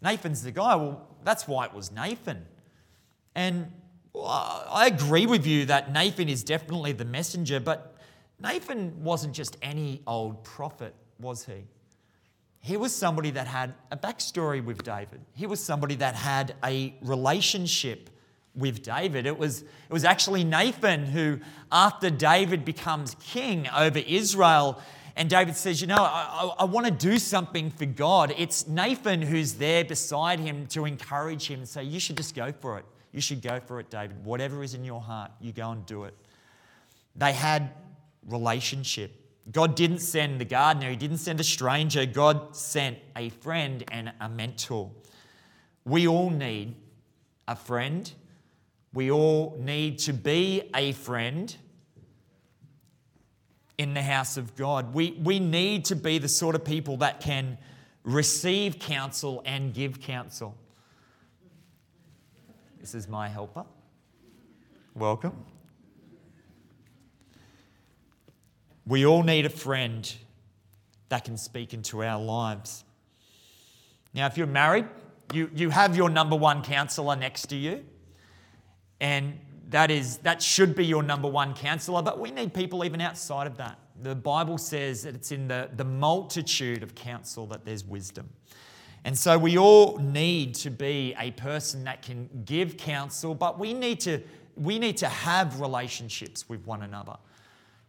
Nathan's 0.00 0.42
the 0.42 0.50
guy. 0.50 0.74
Well, 0.74 1.06
that's 1.24 1.46
why 1.46 1.66
it 1.66 1.72
was 1.72 1.92
Nathan. 1.92 2.44
And 3.34 3.70
I 4.14 4.90
agree 4.92 5.26
with 5.26 5.46
you 5.46 5.66
that 5.66 5.92
Nathan 5.92 6.28
is 6.28 6.44
definitely 6.44 6.92
the 6.92 7.04
messenger, 7.04 7.60
but 7.60 7.96
Nathan 8.40 9.02
wasn't 9.02 9.34
just 9.34 9.56
any 9.62 10.02
old 10.06 10.44
prophet, 10.44 10.94
was 11.18 11.46
he? 11.46 11.64
He 12.60 12.76
was 12.76 12.94
somebody 12.94 13.30
that 13.32 13.46
had 13.46 13.74
a 13.90 13.96
backstory 13.96 14.64
with 14.64 14.82
David. 14.84 15.20
He 15.34 15.46
was 15.46 15.62
somebody 15.62 15.96
that 15.96 16.14
had 16.14 16.54
a 16.62 16.94
relationship 17.02 18.10
with 18.54 18.82
David. 18.82 19.26
It 19.26 19.36
was, 19.36 19.62
it 19.62 19.92
was 19.92 20.04
actually 20.04 20.44
Nathan 20.44 21.06
who, 21.06 21.40
after 21.70 22.10
David 22.10 22.64
becomes 22.64 23.16
king 23.20 23.68
over 23.68 23.98
Israel, 23.98 24.80
and 25.16 25.28
David 25.28 25.56
says, 25.56 25.80
You 25.80 25.86
know, 25.88 25.96
I, 25.96 26.52
I, 26.58 26.62
I 26.62 26.64
want 26.64 26.86
to 26.86 26.92
do 26.92 27.18
something 27.18 27.70
for 27.70 27.86
God. 27.86 28.32
It's 28.36 28.66
Nathan 28.68 29.22
who's 29.22 29.54
there 29.54 29.84
beside 29.84 30.38
him 30.38 30.66
to 30.68 30.84
encourage 30.84 31.48
him 31.48 31.60
and 31.60 31.68
say, 31.68 31.82
You 31.82 32.00
should 32.00 32.16
just 32.16 32.34
go 32.34 32.52
for 32.52 32.78
it. 32.78 32.84
You 33.12 33.20
should 33.20 33.42
go 33.42 33.60
for 33.60 33.78
it, 33.78 33.90
David. 33.90 34.24
Whatever 34.24 34.62
is 34.62 34.74
in 34.74 34.84
your 34.84 35.00
heart, 35.00 35.30
you 35.40 35.52
go 35.52 35.70
and 35.70 35.84
do 35.86 36.04
it. 36.04 36.14
They 37.14 37.32
had 37.32 37.70
relationship. 38.26 39.12
God 39.50 39.74
didn't 39.74 39.98
send 39.98 40.40
the 40.40 40.44
gardener, 40.44 40.90
He 40.90 40.96
didn't 40.96 41.18
send 41.18 41.40
a 41.40 41.44
stranger. 41.44 42.06
God 42.06 42.56
sent 42.56 42.98
a 43.16 43.28
friend 43.28 43.84
and 43.90 44.12
a 44.20 44.28
mentor. 44.28 44.90
We 45.84 46.06
all 46.08 46.30
need 46.30 46.76
a 47.48 47.56
friend. 47.56 48.10
We 48.94 49.10
all 49.10 49.56
need 49.58 49.98
to 50.00 50.12
be 50.12 50.70
a 50.74 50.92
friend 50.92 51.54
in 53.78 53.94
the 53.94 54.02
house 54.02 54.36
of 54.36 54.54
God. 54.54 54.94
We, 54.94 55.18
we 55.22 55.40
need 55.40 55.86
to 55.86 55.96
be 55.96 56.18
the 56.18 56.28
sort 56.28 56.54
of 56.54 56.64
people 56.64 56.98
that 56.98 57.20
can 57.20 57.58
receive 58.04 58.78
counsel 58.78 59.42
and 59.44 59.72
give 59.72 60.00
counsel. 60.00 60.56
This 62.82 62.96
is 62.96 63.06
my 63.06 63.28
helper. 63.28 63.64
Welcome. 64.96 65.44
We 68.84 69.06
all 69.06 69.22
need 69.22 69.46
a 69.46 69.50
friend 69.50 70.12
that 71.08 71.24
can 71.24 71.36
speak 71.36 71.74
into 71.74 72.02
our 72.02 72.20
lives. 72.20 72.82
Now, 74.12 74.26
if 74.26 74.36
you're 74.36 74.48
married, 74.48 74.86
you, 75.32 75.48
you 75.54 75.70
have 75.70 75.96
your 75.96 76.10
number 76.10 76.34
one 76.34 76.64
counselor 76.64 77.14
next 77.14 77.46
to 77.50 77.56
you, 77.56 77.84
and 79.00 79.38
that, 79.68 79.92
is, 79.92 80.16
that 80.18 80.42
should 80.42 80.74
be 80.74 80.84
your 80.84 81.04
number 81.04 81.28
one 81.28 81.54
counselor, 81.54 82.02
but 82.02 82.18
we 82.18 82.32
need 82.32 82.52
people 82.52 82.84
even 82.84 83.00
outside 83.00 83.46
of 83.46 83.58
that. 83.58 83.78
The 84.02 84.16
Bible 84.16 84.58
says 84.58 85.04
that 85.04 85.14
it's 85.14 85.30
in 85.30 85.46
the, 85.46 85.70
the 85.76 85.84
multitude 85.84 86.82
of 86.82 86.96
counsel 86.96 87.46
that 87.46 87.64
there's 87.64 87.84
wisdom. 87.84 88.28
And 89.04 89.18
so 89.18 89.36
we 89.36 89.58
all 89.58 89.98
need 89.98 90.54
to 90.56 90.70
be 90.70 91.14
a 91.18 91.32
person 91.32 91.84
that 91.84 92.02
can 92.02 92.28
give 92.44 92.76
counsel, 92.76 93.34
but 93.34 93.58
we 93.58 93.74
need 93.74 94.00
to, 94.00 94.20
we 94.56 94.78
need 94.78 94.96
to 94.98 95.08
have 95.08 95.60
relationships 95.60 96.48
with 96.48 96.64
one 96.66 96.82
another. 96.82 97.16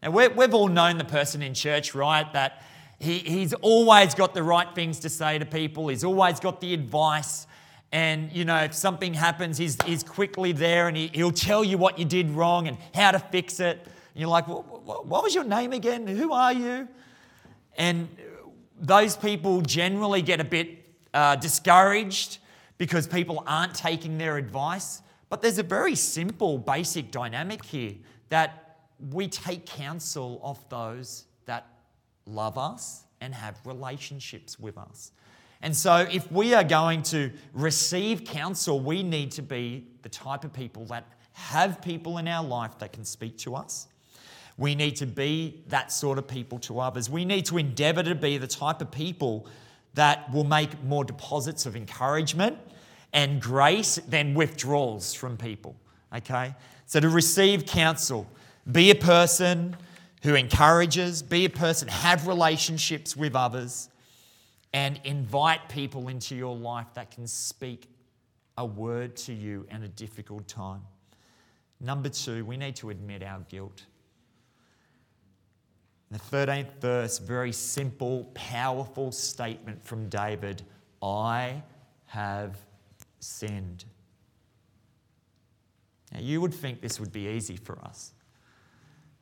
Now, 0.01 0.09
we've 0.11 0.53
all 0.53 0.67
known 0.67 0.97
the 0.97 1.05
person 1.05 1.41
in 1.41 1.53
church, 1.53 1.93
right? 1.93 2.31
That 2.33 2.63
he, 2.99 3.19
he's 3.19 3.53
always 3.53 4.15
got 4.15 4.33
the 4.33 4.43
right 4.43 4.73
things 4.73 4.99
to 4.99 5.09
say 5.09 5.37
to 5.37 5.45
people, 5.45 5.87
he's 5.87 6.03
always 6.03 6.39
got 6.39 6.61
the 6.61 6.73
advice. 6.73 7.47
And, 7.91 8.31
you 8.31 8.43
know, 8.43 8.57
if 8.57 8.73
something 8.73 9.13
happens, 9.13 9.57
he's, 9.57 9.79
he's 9.83 10.03
quickly 10.03 10.51
there 10.51 10.87
and 10.87 10.97
he, 10.97 11.11
he'll 11.13 11.31
tell 11.31 11.63
you 11.63 11.77
what 11.77 11.99
you 11.99 12.05
did 12.05 12.31
wrong 12.31 12.67
and 12.67 12.77
how 12.93 13.11
to 13.11 13.19
fix 13.19 13.59
it. 13.59 13.77
And 13.77 14.21
you're 14.21 14.29
like, 14.29 14.47
what 14.47 15.23
was 15.23 15.35
your 15.35 15.43
name 15.43 15.73
again? 15.73 16.07
Who 16.07 16.33
are 16.33 16.53
you? 16.53 16.87
And 17.77 18.09
those 18.79 19.15
people 19.15 19.61
generally 19.61 20.21
get 20.21 20.39
a 20.39 20.43
bit 20.43 20.82
uh, 21.13 21.35
discouraged 21.35 22.39
because 22.77 23.07
people 23.07 23.43
aren't 23.47 23.75
taking 23.75 24.17
their 24.17 24.37
advice. 24.37 25.01
But 25.29 25.41
there's 25.41 25.57
a 25.57 25.63
very 25.63 25.95
simple, 25.95 26.57
basic 26.57 27.11
dynamic 27.11 27.63
here 27.65 27.93
that 28.29 28.77
we 29.11 29.27
take 29.27 29.65
counsel 29.65 30.39
of 30.43 30.63
those 30.69 31.25
that 31.45 31.67
love 32.25 32.57
us 32.57 33.03
and 33.21 33.33
have 33.33 33.59
relationships 33.65 34.59
with 34.59 34.77
us. 34.77 35.11
And 35.61 35.75
so, 35.75 36.07
if 36.11 36.29
we 36.31 36.53
are 36.53 36.63
going 36.63 37.03
to 37.03 37.31
receive 37.53 38.25
counsel, 38.25 38.81
we 38.81 39.01
need 39.01 39.31
to 39.31 39.41
be 39.41 39.87
the 40.01 40.09
type 40.09 40.43
of 40.43 40.51
people 40.51 40.85
that 40.85 41.05
have 41.31 41.81
people 41.81 42.17
in 42.17 42.27
our 42.27 42.43
life 42.43 42.77
that 42.79 42.91
can 42.91 43.05
speak 43.05 43.37
to 43.39 43.55
us. 43.55 43.87
We 44.57 44.75
need 44.75 44.97
to 44.97 45.07
be 45.07 45.63
that 45.67 45.91
sort 45.91 46.17
of 46.17 46.27
people 46.27 46.59
to 46.59 46.79
others. 46.79 47.09
We 47.09 47.25
need 47.25 47.45
to 47.45 47.57
endeavor 47.57 48.03
to 48.03 48.13
be 48.13 48.37
the 48.37 48.47
type 48.47 48.81
of 48.81 48.91
people 48.91 49.47
that 49.93 50.31
will 50.33 50.43
make 50.43 50.83
more 50.83 51.03
deposits 51.03 51.65
of 51.65 51.75
encouragement 51.75 52.57
and 53.13 53.41
grace 53.41 53.95
than 54.07 54.33
withdrawals 54.33 55.13
from 55.13 55.37
people. 55.37 55.75
Okay? 56.15 56.55
So 56.85 56.99
to 56.99 57.09
receive 57.09 57.65
counsel, 57.65 58.27
be 58.71 58.91
a 58.91 58.95
person 58.95 59.75
who 60.23 60.35
encourages, 60.35 61.21
be 61.21 61.45
a 61.45 61.49
person, 61.49 61.87
have 61.89 62.27
relationships 62.27 63.15
with 63.15 63.35
others, 63.35 63.89
and 64.73 64.99
invite 65.03 65.69
people 65.69 66.07
into 66.07 66.35
your 66.35 66.55
life 66.55 66.87
that 66.95 67.11
can 67.11 67.27
speak 67.27 67.89
a 68.57 68.65
word 68.65 69.15
to 69.15 69.33
you 69.33 69.67
in 69.69 69.83
a 69.83 69.87
difficult 69.87 70.47
time. 70.47 70.81
Number 71.79 72.09
two, 72.09 72.45
we 72.45 72.57
need 72.57 72.75
to 72.77 72.89
admit 72.89 73.21
our 73.23 73.41
guilt. 73.49 73.83
The 76.13 76.19
13th 76.19 76.79
verse, 76.79 77.17
very 77.17 77.51
simple, 77.51 78.25
powerful 78.35 79.11
statement 79.11 79.83
from 79.83 80.09
David 80.09 80.61
I 81.01 81.63
have 82.05 82.59
sinned. 83.19 83.85
Now, 86.13 86.19
you 86.19 86.39
would 86.39 86.53
think 86.53 86.81
this 86.81 86.99
would 86.99 87.11
be 87.11 87.29
easy 87.29 87.55
for 87.55 87.79
us. 87.79 88.11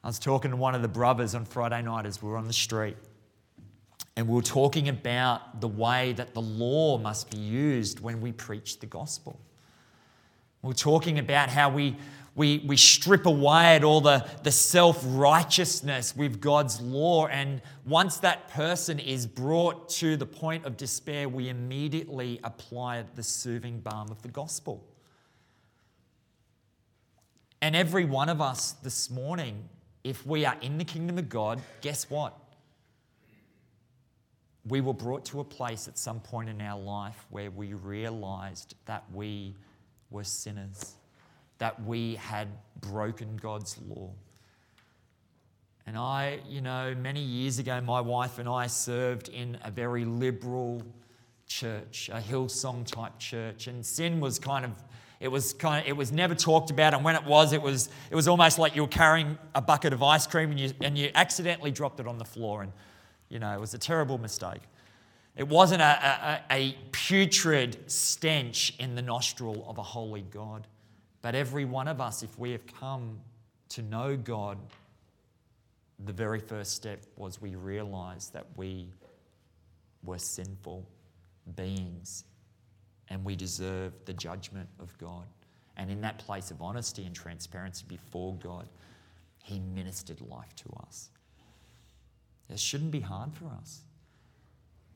I 0.04 0.08
was 0.08 0.20
talking 0.20 0.52
to 0.52 0.58
one 0.58 0.76
of 0.76 0.82
the 0.82 0.90
brothers 0.90 1.34
on 1.34 1.46
Friday 1.46 1.82
night 1.82 2.06
as 2.06 2.22
we 2.22 2.28
were 2.28 2.36
on 2.36 2.48
the 2.48 2.52
street, 2.52 2.98
and 4.18 4.28
we 4.28 4.36
were 4.36 4.42
talking 4.42 4.90
about 4.90 5.62
the 5.62 5.70
way 5.70 6.12
that 6.12 6.34
the 6.34 6.42
law 6.42 6.98
must 6.98 7.32
be 7.32 7.38
used 7.38 8.02
when 8.02 8.20
we 8.20 8.34
preach 8.34 8.82
the 8.82 8.86
gospel. 8.86 9.40
We 10.62 10.68
were 10.68 10.74
talking 10.74 11.20
about 11.20 11.48
how 11.48 11.70
we 11.70 11.96
we, 12.34 12.60
we 12.60 12.78
strip 12.78 13.26
away 13.26 13.76
at 13.76 13.84
all 13.84 14.00
the, 14.00 14.26
the 14.44 14.52
self 14.52 15.04
righteousness 15.06 16.16
with 16.16 16.40
God's 16.40 16.80
law. 16.80 17.28
And 17.28 17.62
once 17.86 18.18
that 18.18 18.48
person 18.48 19.00
is 19.00 19.28
brought 19.28 19.90
to 19.90 20.16
the 20.16 20.26
point 20.26 20.66
of 20.66 20.78
despair, 20.78 21.28
we 21.28 21.50
immediately 21.50 22.40
apply 22.44 23.04
the 23.16 23.24
soothing 23.24 23.80
balm 23.82 24.10
of 24.10 24.22
the 24.22 24.30
gospel. 24.30 24.88
And 27.62 27.76
every 27.76 28.06
one 28.06 28.30
of 28.30 28.42
us 28.42 28.72
this 28.84 29.10
morning, 29.10 29.68
if 30.04 30.26
we 30.26 30.46
are 30.46 30.58
in 30.62 30.78
the 30.78 30.86
kingdom 30.86 31.18
of 31.18 31.28
God, 31.28 31.62
guess 31.82 32.10
what? 32.10 32.38
We 34.66 34.80
were 34.80 34.94
brought 34.94 35.26
to 35.26 35.42
a 35.42 35.44
place 35.44 35.88
at 35.88 35.98
some 35.98 36.22
point 36.22 36.48
in 36.48 36.62
our 36.62 36.80
life 36.80 37.26
where 37.30 37.52
we 37.52 37.74
realized 37.74 38.76
that 38.86 39.04
we 39.12 39.56
were 40.10 40.24
sinners 40.24 40.96
that 41.62 41.80
we 41.86 42.16
had 42.16 42.48
broken 42.80 43.38
God's 43.38 43.78
law. 43.88 44.10
And 45.86 45.96
I, 45.96 46.40
you 46.50 46.60
know, 46.60 46.96
many 47.00 47.22
years 47.22 47.60
ago, 47.60 47.80
my 47.82 48.02
wife 48.02 48.40
and 48.40 48.50
I 48.50 48.66
served 48.66 49.30
in 49.30 49.60
a 49.64 49.70
very 49.70 50.04
liberal 50.04 50.82
church, 51.46 52.10
a 52.12 52.20
Hillsong 52.20 52.88
type 52.88 53.20
church, 53.20 53.68
and 53.68 53.86
sin 53.86 54.20
was 54.20 54.40
kind 54.40 54.66
of 54.66 54.72
it 55.20 55.28
was 55.28 55.54
kind 55.54 55.84
of 55.84 55.88
it 55.88 55.96
was 55.96 56.12
never 56.12 56.34
talked 56.34 56.72
about 56.72 56.96
and 56.96 57.04
when 57.04 57.14
it 57.14 57.26
was 57.26 57.54
it 57.54 57.62
was 57.62 57.90
it 58.10 58.16
was 58.16 58.28
almost 58.28 58.58
like 58.58 58.76
you 58.76 58.82
were 58.82 58.88
carrying 58.88 59.38
a 59.54 59.62
bucket 59.62 59.94
of 59.94 60.02
ice 60.02 60.26
cream 60.26 60.50
and 60.50 60.60
you 60.60 60.72
and 60.82 60.98
you 60.98 61.12
accidentally 61.14 61.70
dropped 61.70 62.00
it 62.00 62.08
on 62.08 62.18
the 62.18 62.26
floor 62.26 62.64
and 62.64 62.72
You 63.30 63.38
know, 63.38 63.54
it 63.54 63.60
was 63.60 63.76
a 63.76 63.78
terrible 63.78 64.18
mistake. 64.18 64.62
It 65.38 65.48
wasn't 65.48 65.84
a, 65.84 66.42
a, 66.50 66.56
a 66.56 66.78
putrid 66.92 67.78
stench 67.86 68.74
in 68.80 68.96
the 68.96 69.04
nostril 69.04 69.64
of 69.68 69.78
a 69.78 69.84
holy 69.84 70.24
God. 70.24 70.66
But 71.22 71.36
every 71.36 71.66
one 71.66 71.88
of 71.88 72.02
us, 72.02 72.24
if 72.24 72.38
we 72.40 72.52
have 72.52 72.66
come 72.66 73.20
to 73.70 73.82
know 73.82 74.18
God, 74.18 74.58
the 76.06 76.14
very 76.14 76.40
first 76.40 76.74
step 76.74 77.04
was 77.16 77.42
we 77.42 77.56
realized 77.56 78.34
that 78.34 78.46
we 78.56 78.90
were 80.04 80.18
sinful 80.18 80.88
beings 81.56 82.26
and 83.10 83.24
we 83.24 83.36
deserved 83.36 84.06
the 84.06 84.14
judgment 84.14 84.68
of 84.80 84.98
God. 84.98 85.26
And 85.78 85.92
in 85.92 86.02
that 86.02 86.18
place 86.20 86.52
of 86.52 86.62
honesty 86.62 87.06
and 87.06 87.16
transparency 87.16 87.86
before 87.88 88.36
God, 88.36 88.68
He 89.44 89.60
ministered 89.60 90.22
life 90.22 90.56
to 90.58 90.70
us. 90.86 91.10
It 92.50 92.60
shouldn't 92.60 92.92
be 92.92 93.00
hard 93.00 93.34
for 93.34 93.46
us. 93.46 93.82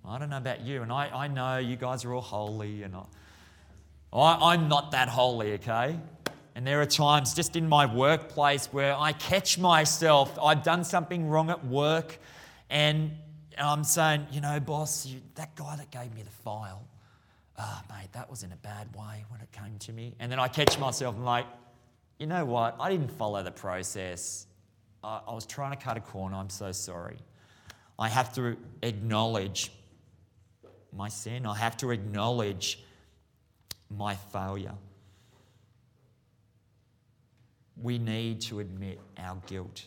I 0.08 0.20
don't 0.20 0.30
know 0.30 0.38
about 0.38 0.62
you, 0.62 0.82
and 0.82 0.92
I, 0.92 1.08
I 1.08 1.28
know 1.28 1.58
you 1.58 1.78
guys 1.78 2.06
are 2.06 2.14
all 2.14 2.22
holy, 2.22 2.84
and 2.84 2.96
I, 2.96 3.04
I, 4.14 4.54
I'm 4.54 4.68
not 4.68 4.92
that 4.92 5.10
holy, 5.10 5.54
okay? 5.54 5.98
And 6.56 6.66
there 6.66 6.82
are 6.82 6.86
times 6.86 7.34
just 7.34 7.58
in 7.58 7.68
my 7.68 7.86
workplace 7.86 8.68
where 8.68 8.96
I 8.96 9.12
catch 9.12 9.60
myself, 9.60 10.40
I've 10.42 10.64
done 10.64 10.86
something 10.86 11.28
wrong 11.28 11.50
at 11.50 11.66
work, 11.66 12.18
and 12.70 13.12
I'm 13.58 13.84
saying, 13.84 14.28
you 14.32 14.40
know, 14.40 14.60
boss, 14.62 15.06
you, 15.06 15.20
that 15.36 15.56
guy 15.56 15.76
that 15.76 15.92
gave 15.92 16.16
me 16.16 16.24
the 16.24 16.30
file, 16.30 16.88
oh, 17.60 17.82
mate, 17.90 18.12
that 18.14 18.30
was 18.30 18.44
in 18.44 18.54
a 18.54 18.58
bad 18.58 18.88
way 18.96 19.26
when 19.30 19.42
it 19.42 19.52
came 19.52 19.78
to 19.80 19.92
me. 19.92 20.16
And 20.20 20.32
then 20.32 20.40
I 20.40 20.48
catch 20.48 20.80
myself 20.80 21.16
and 21.16 21.26
like, 21.26 21.46
you 22.20 22.28
know 22.28 22.46
what? 22.46 22.78
I 22.80 22.90
didn't 22.90 23.12
follow 23.12 23.44
the 23.44 23.52
process. 23.52 24.48
I, 25.04 25.22
I 25.28 25.34
was 25.34 25.46
trying 25.46 25.72
to 25.72 25.78
cut 25.78 25.98
a 25.98 26.02
corner. 26.02 26.38
I'm 26.38 26.50
so 26.50 26.72
sorry. 26.72 27.18
I 28.00 28.08
have 28.10 28.34
to 28.36 28.58
acknowledge 28.82 29.72
my 30.94 31.10
sin. 31.10 31.46
I 31.46 31.56
have 31.56 31.76
to 31.78 31.92
acknowledge 31.92 32.80
my 33.90 34.16
failure. 34.16 34.74
We 37.82 37.98
need 37.98 38.42
to 38.42 38.60
admit 38.60 39.00
our 39.18 39.38
guilt. 39.48 39.86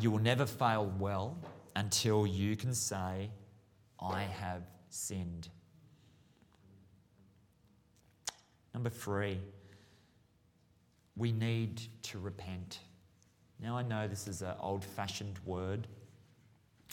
You 0.00 0.10
will 0.10 0.20
never 0.20 0.46
fail 0.46 0.92
well 0.98 1.36
until 1.74 2.26
you 2.26 2.56
can 2.56 2.74
say, 2.74 3.30
I 4.00 4.22
have 4.22 4.62
sinned. 4.90 5.48
Number 8.74 8.90
three, 8.90 9.40
we 11.16 11.32
need 11.32 11.82
to 12.02 12.18
repent. 12.18 12.78
Now, 13.60 13.76
I 13.76 13.82
know 13.82 14.06
this 14.06 14.28
is 14.28 14.40
an 14.40 14.54
old 14.60 14.84
fashioned 14.84 15.38
word 15.44 15.88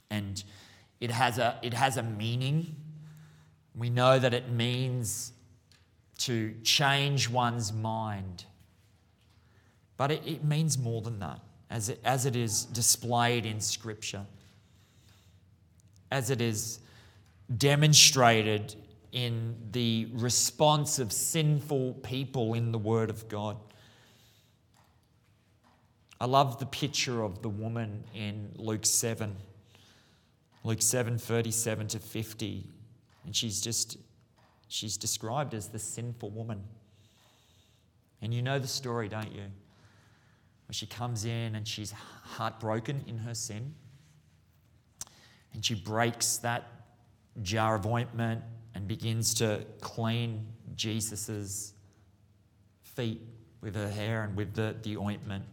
and 0.09 0.43
it 0.99 1.11
has, 1.11 1.37
a, 1.37 1.59
it 1.61 1.73
has 1.73 1.97
a 1.97 2.03
meaning. 2.03 2.75
We 3.75 3.91
know 3.91 4.17
that 4.17 4.33
it 4.33 4.49
means 4.49 5.33
to 6.19 6.53
change 6.63 7.29
one's 7.29 7.73
mind. 7.73 8.45
But 9.97 10.11
it, 10.11 10.23
it 10.25 10.43
means 10.43 10.77
more 10.77 11.01
than 11.01 11.19
that, 11.19 11.39
as 11.69 11.89
it, 11.89 12.01
as 12.03 12.25
it 12.25 12.35
is 12.35 12.65
displayed 12.65 13.45
in 13.45 13.59
Scripture, 13.59 14.25
as 16.11 16.29
it 16.29 16.41
is 16.41 16.79
demonstrated 17.57 18.75
in 19.11 19.55
the 19.71 20.07
response 20.13 20.99
of 20.99 21.11
sinful 21.11 21.93
people 22.03 22.53
in 22.53 22.71
the 22.71 22.77
Word 22.77 23.09
of 23.09 23.27
God. 23.29 23.57
I 26.19 26.25
love 26.25 26.59
the 26.59 26.65
picture 26.65 27.23
of 27.23 27.41
the 27.41 27.49
woman 27.49 28.03
in 28.13 28.51
Luke 28.55 28.85
7. 28.85 29.35
Luke 30.63 30.81
7 30.81 31.17
37 31.17 31.87
to 31.89 31.99
50. 31.99 32.65
And 33.25 33.35
she's 33.35 33.61
just, 33.61 33.97
she's 34.67 34.97
described 34.97 35.53
as 35.53 35.69
the 35.69 35.79
sinful 35.79 36.29
woman. 36.29 36.63
And 38.21 38.33
you 38.33 38.41
know 38.41 38.59
the 38.59 38.67
story, 38.67 39.07
don't 39.07 39.31
you? 39.31 39.43
Where 40.67 40.73
she 40.73 40.87
comes 40.87 41.25
in 41.25 41.55
and 41.55 41.67
she's 41.67 41.91
heartbroken 41.91 43.03
in 43.07 43.19
her 43.19 43.35
sin. 43.35 43.75
And 45.53 45.63
she 45.63 45.75
breaks 45.75 46.37
that 46.37 46.67
jar 47.41 47.75
of 47.75 47.85
ointment 47.85 48.41
and 48.73 48.87
begins 48.87 49.33
to 49.35 49.65
clean 49.81 50.45
Jesus's 50.75 51.73
feet 52.83 53.21
with 53.61 53.75
her 53.75 53.89
hair 53.89 54.23
and 54.23 54.35
with 54.35 54.53
the, 54.53 54.75
the 54.83 54.97
ointment. 54.97 55.45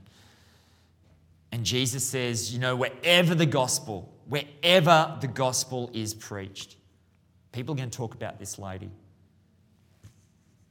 And 1.53 1.65
Jesus 1.65 2.05
says, 2.05 2.53
you 2.53 2.59
know, 2.59 2.75
wherever 2.75 3.35
the 3.35 3.47
gospel, 3.47 4.13
wherever 4.29 5.17
the 5.21 5.27
gospel 5.27 5.91
is 5.93 6.15
preached, 6.15 6.77
people 7.53 7.75
are 7.75 7.77
going 7.77 7.91
to 7.91 7.97
talk 7.97 8.15
about 8.15 8.39
this 8.39 8.59
lady. 8.59 8.91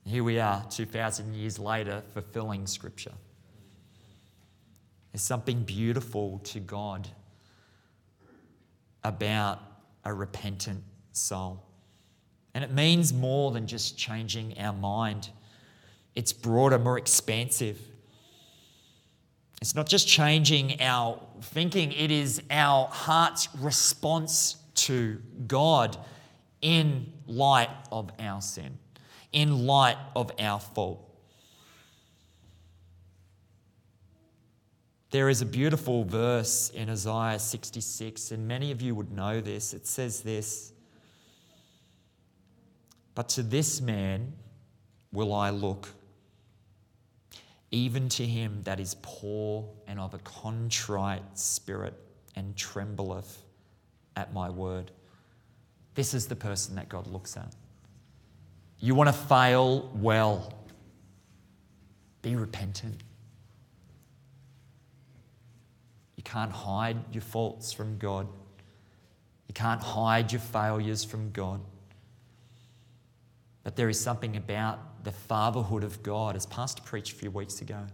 Here 0.05 0.23
we 0.23 0.39
are, 0.39 0.65
2,000 0.69 1.35
years 1.35 1.59
later, 1.59 2.01
fulfilling 2.13 2.67
scripture. 2.67 3.13
There's 5.11 5.21
something 5.21 5.63
beautiful 5.63 6.39
to 6.45 6.59
God 6.59 7.07
about 9.03 9.59
a 10.05 10.13
repentant 10.13 10.83
soul. 11.11 11.63
And 12.53 12.63
it 12.63 12.71
means 12.71 13.13
more 13.13 13.51
than 13.51 13.67
just 13.67 13.97
changing 13.97 14.57
our 14.59 14.73
mind, 14.73 15.29
it's 16.15 16.33
broader, 16.33 16.77
more 16.77 16.97
expansive. 16.97 17.79
It's 19.61 19.75
not 19.75 19.87
just 19.87 20.07
changing 20.07 20.81
our 20.81 21.21
thinking, 21.41 21.91
it 21.91 22.09
is 22.11 22.41
our 22.49 22.87
heart's 22.87 23.47
response 23.59 24.57
to 24.73 25.21
God 25.47 25.97
in 26.61 27.11
light 27.27 27.69
of 27.91 28.11
our 28.19 28.41
sin, 28.41 28.77
in 29.31 29.65
light 29.65 29.97
of 30.15 30.31
our 30.39 30.59
fault. 30.59 31.07
There 35.11 35.27
is 35.27 35.41
a 35.41 35.45
beautiful 35.45 36.05
verse 36.05 36.69
in 36.69 36.89
Isaiah 36.89 37.37
66, 37.37 38.31
and 38.31 38.47
many 38.47 38.71
of 38.71 38.81
you 38.81 38.95
would 38.95 39.11
know 39.11 39.41
this. 39.41 39.73
It 39.73 39.85
says 39.85 40.21
this 40.21 40.71
But 43.13 43.27
to 43.29 43.43
this 43.43 43.81
man 43.81 44.33
will 45.11 45.33
I 45.33 45.49
look, 45.49 45.89
even 47.71 48.07
to 48.09 48.25
him 48.25 48.61
that 48.63 48.79
is 48.79 48.95
poor 49.01 49.69
and 49.85 49.99
of 49.99 50.13
a 50.13 50.19
contrite 50.19 51.37
spirit 51.37 51.93
and 52.37 52.55
trembleth 52.55 53.43
at 54.15 54.33
my 54.33 54.49
word. 54.49 54.91
This 55.93 56.13
is 56.13 56.27
the 56.27 56.37
person 56.37 56.75
that 56.75 56.87
God 56.87 57.07
looks 57.07 57.35
at. 57.35 57.53
You 58.81 58.93
want 58.95 59.07
to 59.07 59.13
fail 59.13 59.89
well, 59.95 60.53
be 62.21 62.35
repentant 62.35 63.01
You 66.21 66.31
can't 66.31 66.51
hide 66.51 66.97
your 67.11 67.23
faults 67.23 67.73
from 67.73 67.97
God. 67.97 68.27
You 69.47 69.55
can't 69.55 69.81
hide 69.81 70.31
your 70.31 70.39
failures 70.39 71.03
from 71.03 71.31
God. 71.31 71.61
But 73.63 73.75
there 73.75 73.89
is 73.89 73.99
something 73.99 74.37
about 74.37 75.03
the 75.03 75.11
fatherhood 75.11 75.83
of 75.83 76.03
God, 76.03 76.35
as 76.35 76.45
Pastor 76.45 76.83
preached 76.83 77.13
a 77.13 77.15
few 77.15 77.31
weeks 77.31 77.61
ago. 77.61 77.87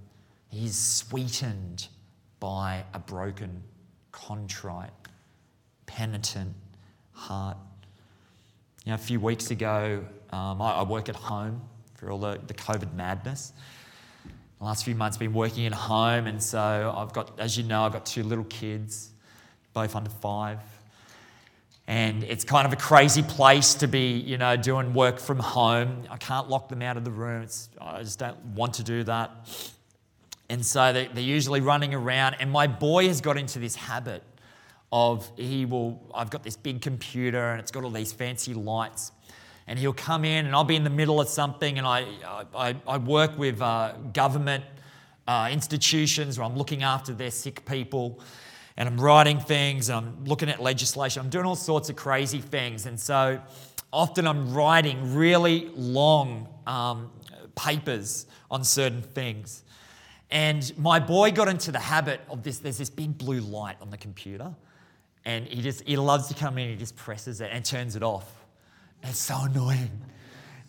He's 0.49 0.77
sweetened 0.77 1.87
by 2.41 2.83
a 2.93 2.99
broken, 2.99 3.63
contrite, 4.11 4.91
penitent 5.85 6.53
heart. 7.13 7.55
You 8.83 8.89
know, 8.89 8.95
a 8.95 8.97
few 8.97 9.21
weeks 9.21 9.51
ago, 9.51 10.03
um, 10.31 10.61
I, 10.61 10.73
I, 10.73 10.83
work 10.83 11.09
at 11.09 11.15
home 11.15 11.61
for 11.95 12.11
all 12.11 12.19
the, 12.19 12.39
the 12.47 12.53
COVID 12.53 12.93
madness. 12.93 13.53
The 14.59 14.65
last 14.65 14.85
few 14.85 14.95
months 14.95 15.17
have 15.17 15.19
been 15.19 15.33
working 15.33 15.65
at 15.65 15.73
home 15.73 16.25
and 16.25 16.41
so 16.41 16.91
i've 16.97 17.13
got 17.13 17.39
as 17.39 17.57
you 17.57 17.63
know 17.63 17.83
i've 17.83 17.93
got 17.93 18.07
two 18.07 18.23
little 18.23 18.45
kids 18.45 19.11
both 19.77 19.95
under 19.95 20.09
five. 20.09 20.57
And 21.85 22.23
it's 22.23 22.43
kind 22.43 22.65
of 22.65 22.73
a 22.73 22.77
crazy 22.77 23.21
place 23.21 23.75
to 23.75 23.87
be 23.87 24.13
you 24.13 24.39
know 24.39 24.57
doing 24.57 24.93
work 24.95 25.19
from 25.19 25.37
home. 25.37 26.03
I 26.09 26.17
can't 26.17 26.49
lock 26.49 26.67
them 26.67 26.81
out 26.81 26.97
of 26.97 27.05
the 27.05 27.11
room. 27.11 27.43
It's, 27.43 27.69
i 27.79 28.01
just 28.01 28.17
don't 28.17 28.39
want 28.55 28.73
to 28.75 28.83
do 28.83 29.03
that. 29.03 29.29
And 30.49 30.65
so 30.65 30.93
they, 30.93 31.07
they're 31.13 31.23
usually 31.37 31.61
running 31.61 31.93
around 31.93 32.37
and 32.39 32.51
my 32.51 32.65
boy 32.65 33.07
has 33.07 33.21
got 33.21 33.37
into 33.37 33.59
this 33.59 33.75
habit 33.75 34.23
of 34.91 35.29
he 35.35 35.65
will 35.65 36.01
i've 36.15 36.29
got 36.29 36.43
this 36.43 36.55
big 36.55 36.81
computer 36.81 37.51
and 37.51 37.59
it's 37.59 37.71
got 37.71 37.83
all 37.83 37.89
these 37.91 38.13
fancy 38.13 38.53
lights 38.53 39.11
and 39.67 39.77
he'll 39.77 39.93
come 39.93 40.25
in 40.25 40.45
and 40.45 40.55
I'll 40.55 40.63
be 40.63 40.75
in 40.75 40.83
the 40.83 40.89
middle 40.89 41.19
of 41.19 41.27
something 41.27 41.77
and 41.77 41.85
I, 41.85 42.07
I, 42.55 42.75
I 42.87 42.97
work 42.97 43.37
with 43.37 43.61
uh, 43.61 43.93
government 44.13 44.63
uh, 45.27 45.49
institutions 45.51 46.37
where 46.37 46.45
I'm 46.45 46.55
looking 46.55 46.83
after 46.83 47.13
their 47.13 47.31
sick 47.31 47.65
people 47.65 48.21
and 48.77 48.87
I'm 48.87 49.01
writing 49.01 49.39
things, 49.39 49.89
and 49.89 49.97
I'm 49.97 50.25
looking 50.25 50.49
at 50.49 50.61
legislation, 50.61 51.23
I'm 51.23 51.29
doing 51.29 51.45
all 51.45 51.55
sorts 51.55 51.89
of 51.89 51.95
crazy 51.95 52.39
things. 52.39 52.85
And 52.85 52.99
so 52.99 53.41
often 53.91 54.27
I'm 54.27 54.53
writing 54.53 55.15
really 55.15 55.71
long 55.75 56.47
um, 56.67 57.09
papers 57.55 58.27
on 58.51 58.63
certain 58.63 59.01
things. 59.01 59.63
And 60.29 60.71
my 60.77 60.99
boy 60.99 61.31
got 61.31 61.47
into 61.47 61.71
the 61.71 61.79
habit 61.79 62.21
of 62.29 62.43
this. 62.43 62.59
There's 62.59 62.77
this 62.77 62.91
big 62.91 63.17
blue 63.17 63.39
light 63.39 63.77
on 63.81 63.89
the 63.89 63.97
computer, 63.97 64.53
and 65.25 65.47
he 65.47 65.61
just 65.61 65.81
he 65.83 65.97
loves 65.97 66.27
to 66.27 66.35
come 66.35 66.57
in. 66.57 66.65
And 66.65 66.71
he 66.73 66.77
just 66.77 66.95
presses 66.95 67.41
it 67.41 67.49
and 67.51 67.65
turns 67.65 67.95
it 67.95 68.03
off. 68.03 68.36
It's 69.03 69.19
so 69.19 69.43
annoying. 69.43 70.01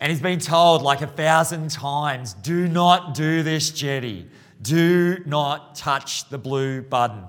And 0.01 0.11
he's 0.13 0.21
been 0.21 0.39
told 0.39 0.83
like 0.83 1.03
a 1.03 1.07
thousand 1.07 1.71
times, 1.71 2.35
"Do 2.35 2.69
not 2.69 3.15
do 3.15 3.43
this, 3.43 3.71
Jetty. 3.71 4.31
Do 4.63 5.23
not 5.27 5.75
touch 5.75 6.29
the 6.29 6.39
blue 6.39 6.83
button." 6.83 7.25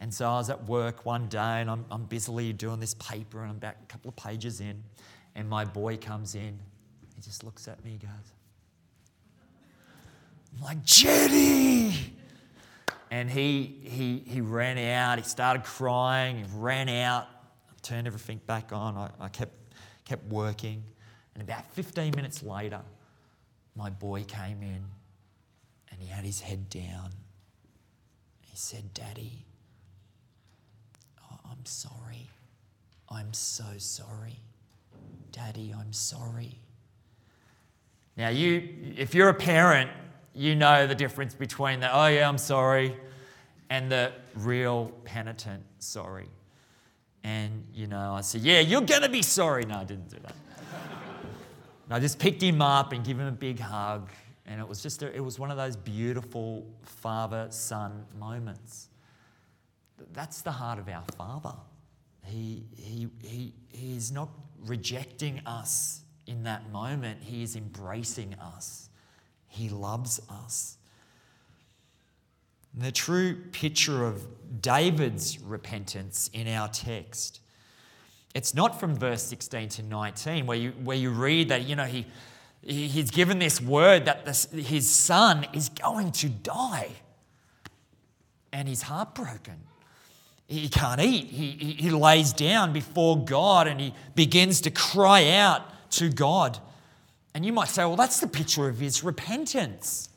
And 0.00 0.12
so 0.12 0.28
I 0.28 0.38
was 0.38 0.48
at 0.48 0.64
work 0.64 1.04
one 1.04 1.28
day, 1.28 1.60
and 1.60 1.70
I'm, 1.70 1.84
I'm 1.90 2.04
busily 2.04 2.52
doing 2.54 2.80
this 2.80 2.94
paper, 2.94 3.42
and 3.42 3.50
I'm 3.50 3.56
about 3.56 3.74
a 3.82 3.86
couple 3.86 4.08
of 4.08 4.16
pages 4.16 4.60
in, 4.60 4.82
and 5.34 5.48
my 5.48 5.64
boy 5.64 5.98
comes 5.98 6.34
in. 6.34 6.58
He 7.14 7.20
just 7.20 7.44
looks 7.44 7.68
at 7.68 7.84
me, 7.84 7.98
goes, 8.00 8.10
I'm 10.56 10.64
like, 10.64 10.84
Jetty! 10.84 12.14
And 13.10 13.30
he, 13.30 13.80
he, 13.82 14.22
he 14.26 14.40
ran 14.40 14.78
out, 14.78 15.18
he 15.18 15.24
started 15.24 15.64
crying, 15.64 16.38
he 16.38 16.44
ran 16.54 16.88
out, 16.88 17.26
I 17.68 17.72
turned 17.82 18.06
everything 18.06 18.40
back 18.46 18.72
on. 18.72 18.96
I, 18.96 19.10
I 19.20 19.28
kept, 19.28 19.52
kept 20.10 20.26
working. 20.26 20.82
And 21.34 21.42
about 21.42 21.64
15 21.72 22.12
minutes 22.16 22.42
later, 22.42 22.80
my 23.76 23.90
boy 23.90 24.24
came 24.24 24.60
in 24.60 24.84
and 25.88 26.00
he 26.00 26.08
had 26.08 26.24
his 26.24 26.40
head 26.40 26.68
down. 26.68 27.10
He 28.40 28.56
said, 28.56 28.92
Daddy, 28.92 29.44
I'm 31.48 31.64
sorry. 31.64 32.28
I'm 33.08 33.32
so 33.32 33.64
sorry. 33.78 34.40
Daddy, 35.30 35.72
I'm 35.78 35.92
sorry. 35.92 36.58
Now, 38.16 38.30
you, 38.30 38.94
if 38.96 39.14
you're 39.14 39.28
a 39.28 39.34
parent, 39.34 39.90
you 40.34 40.56
know 40.56 40.88
the 40.88 40.94
difference 40.96 41.34
between 41.36 41.78
the, 41.78 41.96
oh 41.96 42.08
yeah, 42.08 42.28
I'm 42.28 42.38
sorry, 42.38 42.96
and 43.68 43.92
the 43.92 44.10
real 44.34 44.90
penitent 45.04 45.62
sorry. 45.78 46.26
And, 47.22 47.66
you 47.74 47.86
know, 47.86 48.14
I 48.14 48.22
said, 48.22 48.40
yeah, 48.40 48.60
you're 48.60 48.80
going 48.80 49.02
to 49.02 49.08
be 49.08 49.22
sorry. 49.22 49.64
No, 49.64 49.76
I 49.76 49.84
didn't 49.84 50.08
do 50.08 50.16
that. 50.22 50.34
I 51.92 51.98
just 51.98 52.20
picked 52.20 52.40
him 52.40 52.62
up 52.62 52.92
and 52.92 53.04
gave 53.04 53.18
him 53.18 53.26
a 53.26 53.32
big 53.32 53.58
hug. 53.58 54.10
And 54.46 54.60
it 54.60 54.68
was 54.68 54.82
just, 54.82 55.02
a, 55.02 55.14
it 55.14 55.20
was 55.20 55.38
one 55.38 55.50
of 55.50 55.56
those 55.56 55.76
beautiful 55.76 56.66
father 56.82 57.48
son 57.50 58.04
moments. 58.18 58.88
That's 60.12 60.42
the 60.42 60.52
heart 60.52 60.78
of 60.78 60.88
our 60.88 61.04
Father. 61.16 61.54
He, 62.24 62.64
he, 62.76 63.08
he, 63.22 63.52
he 63.68 63.96
is 63.96 64.12
not 64.12 64.28
rejecting 64.64 65.40
us 65.46 66.02
in 66.26 66.44
that 66.44 66.70
moment, 66.70 67.22
He 67.22 67.42
is 67.42 67.56
embracing 67.56 68.34
us. 68.34 68.88
He 69.48 69.68
loves 69.68 70.20
us. 70.30 70.76
And 72.74 72.82
the 72.82 72.92
true 72.92 73.36
picture 73.52 74.04
of 74.04 74.26
David's 74.62 75.38
repentance 75.40 76.30
in 76.32 76.48
our 76.48 76.68
text. 76.68 77.40
It's 78.34 78.54
not 78.54 78.78
from 78.78 78.94
verse 78.94 79.22
16 79.24 79.68
to 79.70 79.82
19 79.82 80.46
where 80.46 80.56
you, 80.56 80.70
where 80.82 80.96
you 80.96 81.10
read 81.10 81.48
that, 81.48 81.66
you 81.66 81.74
know, 81.74 81.84
he, 81.84 82.06
he's 82.62 83.10
given 83.10 83.38
this 83.38 83.60
word 83.60 84.04
that 84.04 84.24
this, 84.24 84.46
his 84.52 84.88
son 84.88 85.46
is 85.52 85.68
going 85.68 86.12
to 86.12 86.28
die. 86.28 86.90
And 88.52 88.68
he's 88.68 88.82
heartbroken. 88.82 89.60
He 90.46 90.68
can't 90.68 91.00
eat. 91.00 91.26
He, 91.26 91.50
he, 91.52 91.72
he 91.74 91.90
lays 91.90 92.32
down 92.32 92.72
before 92.72 93.24
God 93.24 93.68
and 93.68 93.80
he 93.80 93.94
begins 94.16 94.60
to 94.62 94.70
cry 94.70 95.30
out 95.30 95.62
to 95.92 96.10
God. 96.10 96.58
And 97.34 97.46
you 97.46 97.52
might 97.52 97.68
say, 97.68 97.84
well, 97.84 97.96
that's 97.96 98.18
the 98.18 98.26
picture 98.26 98.68
of 98.68 98.78
his 98.78 99.04
repentance. 99.04 100.08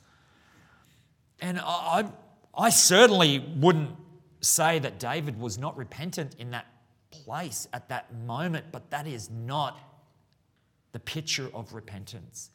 And 1.40 1.60
I, 1.60 2.06
I 2.56 2.70
certainly 2.70 3.40
wouldn't 3.40 3.92
say 4.42 4.80
that 4.80 5.00
David 5.00 5.40
was 5.40 5.58
not 5.58 5.76
repentant 5.78 6.36
in 6.38 6.52
that 6.52 6.68
place 7.12 7.68
at 7.74 7.90
that 7.90 8.14
moment, 8.26 8.66
but 8.72 8.90
that 8.92 9.08
is 9.08 9.30
not 9.30 9.80
the 10.92 11.00
picture 11.00 11.50
of 11.54 11.74
repentance. 11.74 12.52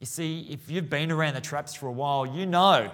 You 0.00 0.06
see, 0.06 0.46
if 0.50 0.70
you've 0.70 0.88
been 0.88 1.10
around 1.10 1.34
the 1.34 1.40
traps 1.40 1.74
for 1.74 1.86
a 1.86 1.92
while, 1.92 2.24
you 2.24 2.46
know 2.46 2.90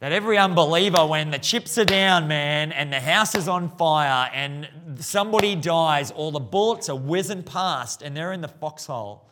that 0.00 0.12
every 0.12 0.38
unbeliever, 0.38 1.04
when 1.06 1.30
the 1.30 1.38
chips 1.38 1.76
are 1.78 1.84
down, 1.84 2.28
man, 2.28 2.70
and 2.72 2.92
the 2.92 3.00
house 3.00 3.34
is 3.34 3.48
on 3.48 3.76
fire 3.76 4.30
and 4.32 4.68
somebody 4.96 5.56
dies, 5.56 6.12
or 6.14 6.30
the 6.30 6.38
bullets 6.38 6.88
are 6.88 6.96
whizzing 6.96 7.42
past 7.42 8.02
and 8.02 8.16
they're 8.16 8.32
in 8.32 8.40
the 8.40 8.48
foxhole, 8.48 9.28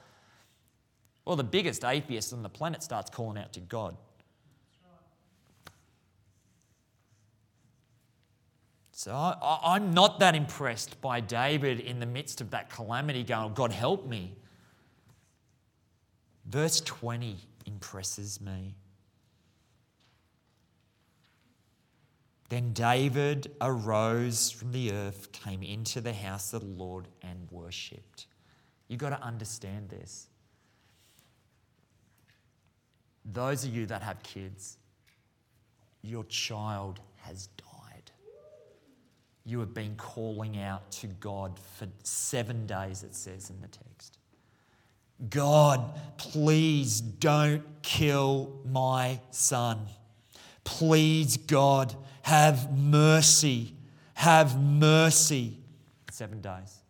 well, 1.25 1.37
the 1.37 1.44
biggest 1.44 1.85
atheist 1.85 2.33
on 2.33 2.42
the 2.42 2.49
planet 2.49 2.83
starts 2.83 3.11
calling 3.11 3.38
out 3.38 3.53
to 3.53 3.61
God. 3.61 3.96
So 8.99 9.13
I, 9.13 9.77
am 9.77 9.93
not 9.93 10.21
that 10.21 10.35
impressed 10.35 11.03
by 11.03 11.21
David 11.21 11.81
in 11.81 12.01
the 12.01 12.07
midst 12.07 12.41
of 12.41 12.53
that 12.53 12.71
calamity 12.71 13.25
going, 13.25 13.53
God 13.53 13.71
help 13.71 14.07
me. 14.07 14.35
Verse 16.47 16.81
20 16.81 17.37
impresses 17.67 18.41
me. 18.41 18.75
Then 22.49 22.73
David 22.73 23.53
arose 23.61 24.51
from 24.51 24.73
the 24.73 24.93
earth, 24.93 25.31
came 25.31 25.63
into 25.63 26.01
the 26.01 26.15
house 26.15 26.55
of 26.55 26.63
the 26.63 26.83
Lord, 26.83 27.07
and 27.21 27.47
worshipped. 27.51 28.29
You've 28.89 29.01
got 29.01 29.11
to 29.11 29.23
understand 29.23 29.91
this. 29.91 30.29
Those 33.27 33.63
of 33.67 33.77
you 33.77 33.85
that 33.85 34.03
have 34.03 34.23
kids, 34.23 34.79
your 36.01 36.25
child 36.25 37.01
has 37.17 37.49
died. 37.59 37.66
You 39.47 39.61
have 39.61 39.73
been 39.73 39.95
calling 39.95 40.59
out 40.59 40.91
to 40.93 41.07
God 41.07 41.59
for 41.79 41.87
seven 42.03 42.67
days, 42.67 43.05
it 43.05 43.15
says 43.15 43.49
in 43.49 43.61
the 43.61 43.69
text. 43.69 44.19
God, 45.31 45.99
please 46.19 47.01
don't 47.01 47.63
kill 47.83 48.61
my 48.69 49.21
son. 49.31 49.87
Please, 50.65 51.37
God, 51.37 51.95
have 52.23 52.77
mercy. 52.77 53.73
Have 54.15 54.61
mercy. 54.61 55.59
Seven 56.11 56.41
days. 56.41 56.81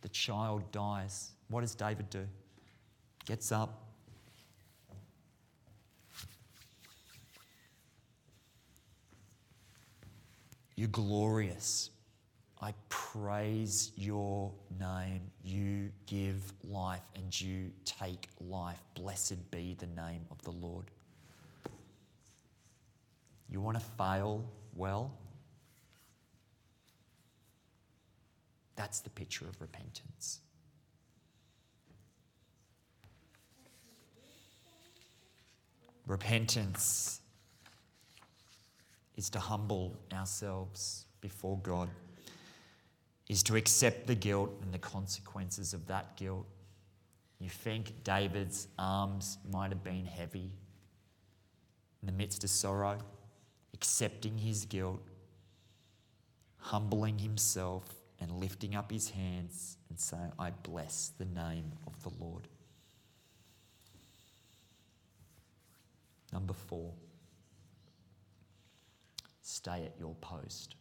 The 0.00 0.08
child 0.08 0.72
dies. 0.72 1.32
What 1.48 1.60
does 1.60 1.74
David 1.74 2.08
do? 2.08 2.26
Gets 3.26 3.52
up. 3.52 3.91
You're 10.76 10.88
glorious. 10.88 11.90
I 12.60 12.74
praise 12.88 13.90
your 13.96 14.52
name. 14.78 15.22
You 15.42 15.90
give 16.06 16.52
life 16.62 17.02
and 17.16 17.40
you 17.40 17.72
take 17.84 18.28
life. 18.40 18.80
Blessed 18.94 19.50
be 19.50 19.76
the 19.78 19.88
name 19.88 20.24
of 20.30 20.40
the 20.42 20.52
Lord. 20.52 20.86
You 23.50 23.60
want 23.60 23.78
to 23.78 23.84
fail 23.98 24.44
well? 24.76 25.12
That's 28.76 29.00
the 29.00 29.10
picture 29.10 29.44
of 29.46 29.60
repentance. 29.60 30.40
Repentance 36.06 37.21
is 39.22 39.30
to 39.30 39.38
humble 39.38 39.96
ourselves 40.12 41.06
before 41.20 41.56
God, 41.62 41.88
is 43.28 43.44
to 43.44 43.54
accept 43.54 44.08
the 44.08 44.16
guilt 44.16 44.50
and 44.62 44.74
the 44.74 44.80
consequences 44.80 45.72
of 45.72 45.86
that 45.86 46.16
guilt. 46.16 46.44
You 47.38 47.48
think 47.48 48.02
David's 48.02 48.66
arms 48.80 49.38
might 49.48 49.70
have 49.70 49.84
been 49.84 50.06
heavy 50.06 50.50
in 52.02 52.06
the 52.06 52.12
midst 52.12 52.42
of 52.42 52.50
sorrow? 52.50 52.98
accepting 53.74 54.38
his 54.38 54.64
guilt, 54.66 55.00
humbling 56.58 57.18
himself, 57.18 57.84
and 58.20 58.30
lifting 58.30 58.76
up 58.76 58.92
his 58.92 59.10
hands 59.10 59.76
and 59.88 59.98
saying, 59.98 60.30
I 60.38 60.50
bless 60.62 61.10
the 61.18 61.24
name 61.24 61.72
of 61.86 62.00
the 62.04 62.10
Lord. 62.22 62.46
Number 66.32 66.52
four, 66.52 66.92
stay 69.52 69.84
at 69.84 69.94
your 69.98 70.14
post. 70.20 70.76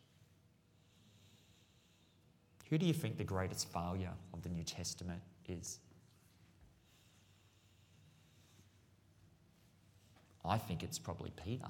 Who 2.70 2.78
do 2.78 2.86
you 2.86 2.94
think 2.94 3.18
the 3.18 3.24
greatest 3.24 3.72
failure 3.72 4.14
of 4.34 4.44
the 4.44 4.50
New 4.50 4.64
Testament 4.64 5.22
is? 5.48 5.80
I 10.46 10.58
think 10.58 10.82
it's 10.82 10.98
probably 10.98 11.32
Peter. 11.44 11.70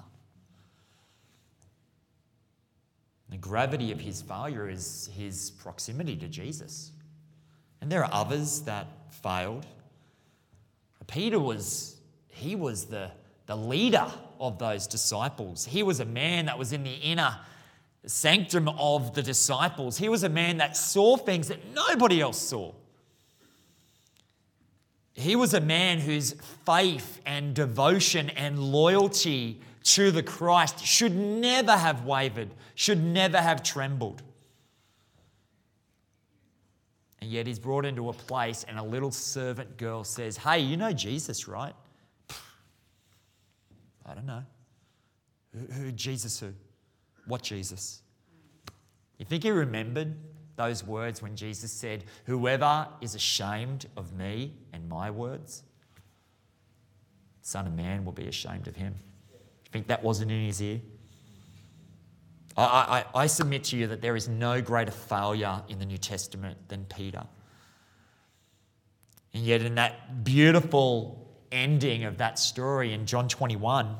The 3.28 3.36
gravity 3.36 3.92
of 3.92 4.00
his 4.00 4.22
failure 4.22 4.68
is 4.68 5.10
his 5.16 5.50
proximity 5.50 6.16
to 6.16 6.28
Jesus. 6.28 6.92
And 7.80 7.90
there 7.90 8.04
are 8.04 8.12
others 8.12 8.60
that 8.60 8.86
failed. 9.10 9.66
Peter 11.08 11.40
was, 11.40 11.96
he 12.28 12.54
was 12.54 12.84
the, 12.84 13.10
the 13.52 13.56
leader 13.56 14.10
of 14.40 14.58
those 14.58 14.86
disciples. 14.86 15.66
He 15.66 15.82
was 15.82 16.00
a 16.00 16.06
man 16.06 16.46
that 16.46 16.58
was 16.58 16.72
in 16.72 16.84
the 16.84 16.94
inner 16.94 17.36
sanctum 18.06 18.66
of 18.66 19.12
the 19.12 19.22
disciples. 19.22 19.98
He 19.98 20.08
was 20.08 20.22
a 20.22 20.30
man 20.30 20.56
that 20.56 20.74
saw 20.74 21.18
things 21.18 21.48
that 21.48 21.58
nobody 21.74 22.22
else 22.22 22.38
saw. 22.38 22.72
He 25.12 25.36
was 25.36 25.52
a 25.52 25.60
man 25.60 25.98
whose 25.98 26.32
faith 26.64 27.20
and 27.26 27.54
devotion 27.54 28.30
and 28.30 28.58
loyalty 28.58 29.60
to 29.82 30.10
the 30.10 30.22
Christ 30.22 30.82
should 30.82 31.14
never 31.14 31.76
have 31.76 32.06
wavered, 32.06 32.48
should 32.74 33.04
never 33.04 33.36
have 33.36 33.62
trembled. 33.62 34.22
And 37.20 37.30
yet 37.30 37.46
he's 37.46 37.58
brought 37.58 37.84
into 37.84 38.08
a 38.08 38.14
place, 38.14 38.64
and 38.66 38.78
a 38.78 38.82
little 38.82 39.10
servant 39.10 39.76
girl 39.76 40.04
says, 40.04 40.38
Hey, 40.38 40.60
you 40.60 40.78
know 40.78 40.92
Jesus, 40.92 41.46
right? 41.46 41.74
I 44.12 44.14
don't 44.14 44.26
know. 44.26 44.44
Who, 45.54 45.72
who 45.72 45.92
Jesus 45.92 46.38
who? 46.38 46.52
What 47.26 47.42
Jesus? 47.42 48.02
You 49.16 49.24
think 49.24 49.42
he 49.42 49.50
remembered 49.50 50.14
those 50.56 50.84
words 50.84 51.22
when 51.22 51.34
Jesus 51.34 51.72
said, 51.72 52.04
Whoever 52.26 52.88
is 53.00 53.14
ashamed 53.14 53.86
of 53.96 54.12
me 54.12 54.52
and 54.74 54.86
my 54.86 55.10
words, 55.10 55.62
Son 57.40 57.66
of 57.66 57.72
Man 57.72 58.04
will 58.04 58.12
be 58.12 58.28
ashamed 58.28 58.68
of 58.68 58.76
him. 58.76 58.94
You 59.32 59.70
think 59.72 59.86
that 59.86 60.02
wasn't 60.02 60.30
in 60.30 60.44
his 60.44 60.60
ear? 60.60 60.80
I, 62.54 63.04
I, 63.14 63.22
I 63.22 63.26
submit 63.28 63.64
to 63.64 63.78
you 63.78 63.86
that 63.86 64.02
there 64.02 64.14
is 64.14 64.28
no 64.28 64.60
greater 64.60 64.92
failure 64.92 65.62
in 65.68 65.78
the 65.78 65.86
New 65.86 65.96
Testament 65.96 66.58
than 66.68 66.84
Peter. 66.84 67.24
And 69.32 69.42
yet, 69.42 69.62
in 69.62 69.76
that 69.76 70.22
beautiful 70.22 71.21
ending 71.52 72.04
of 72.04 72.18
that 72.18 72.38
story 72.38 72.92
in 72.92 73.06
John 73.06 73.28
21, 73.28 73.94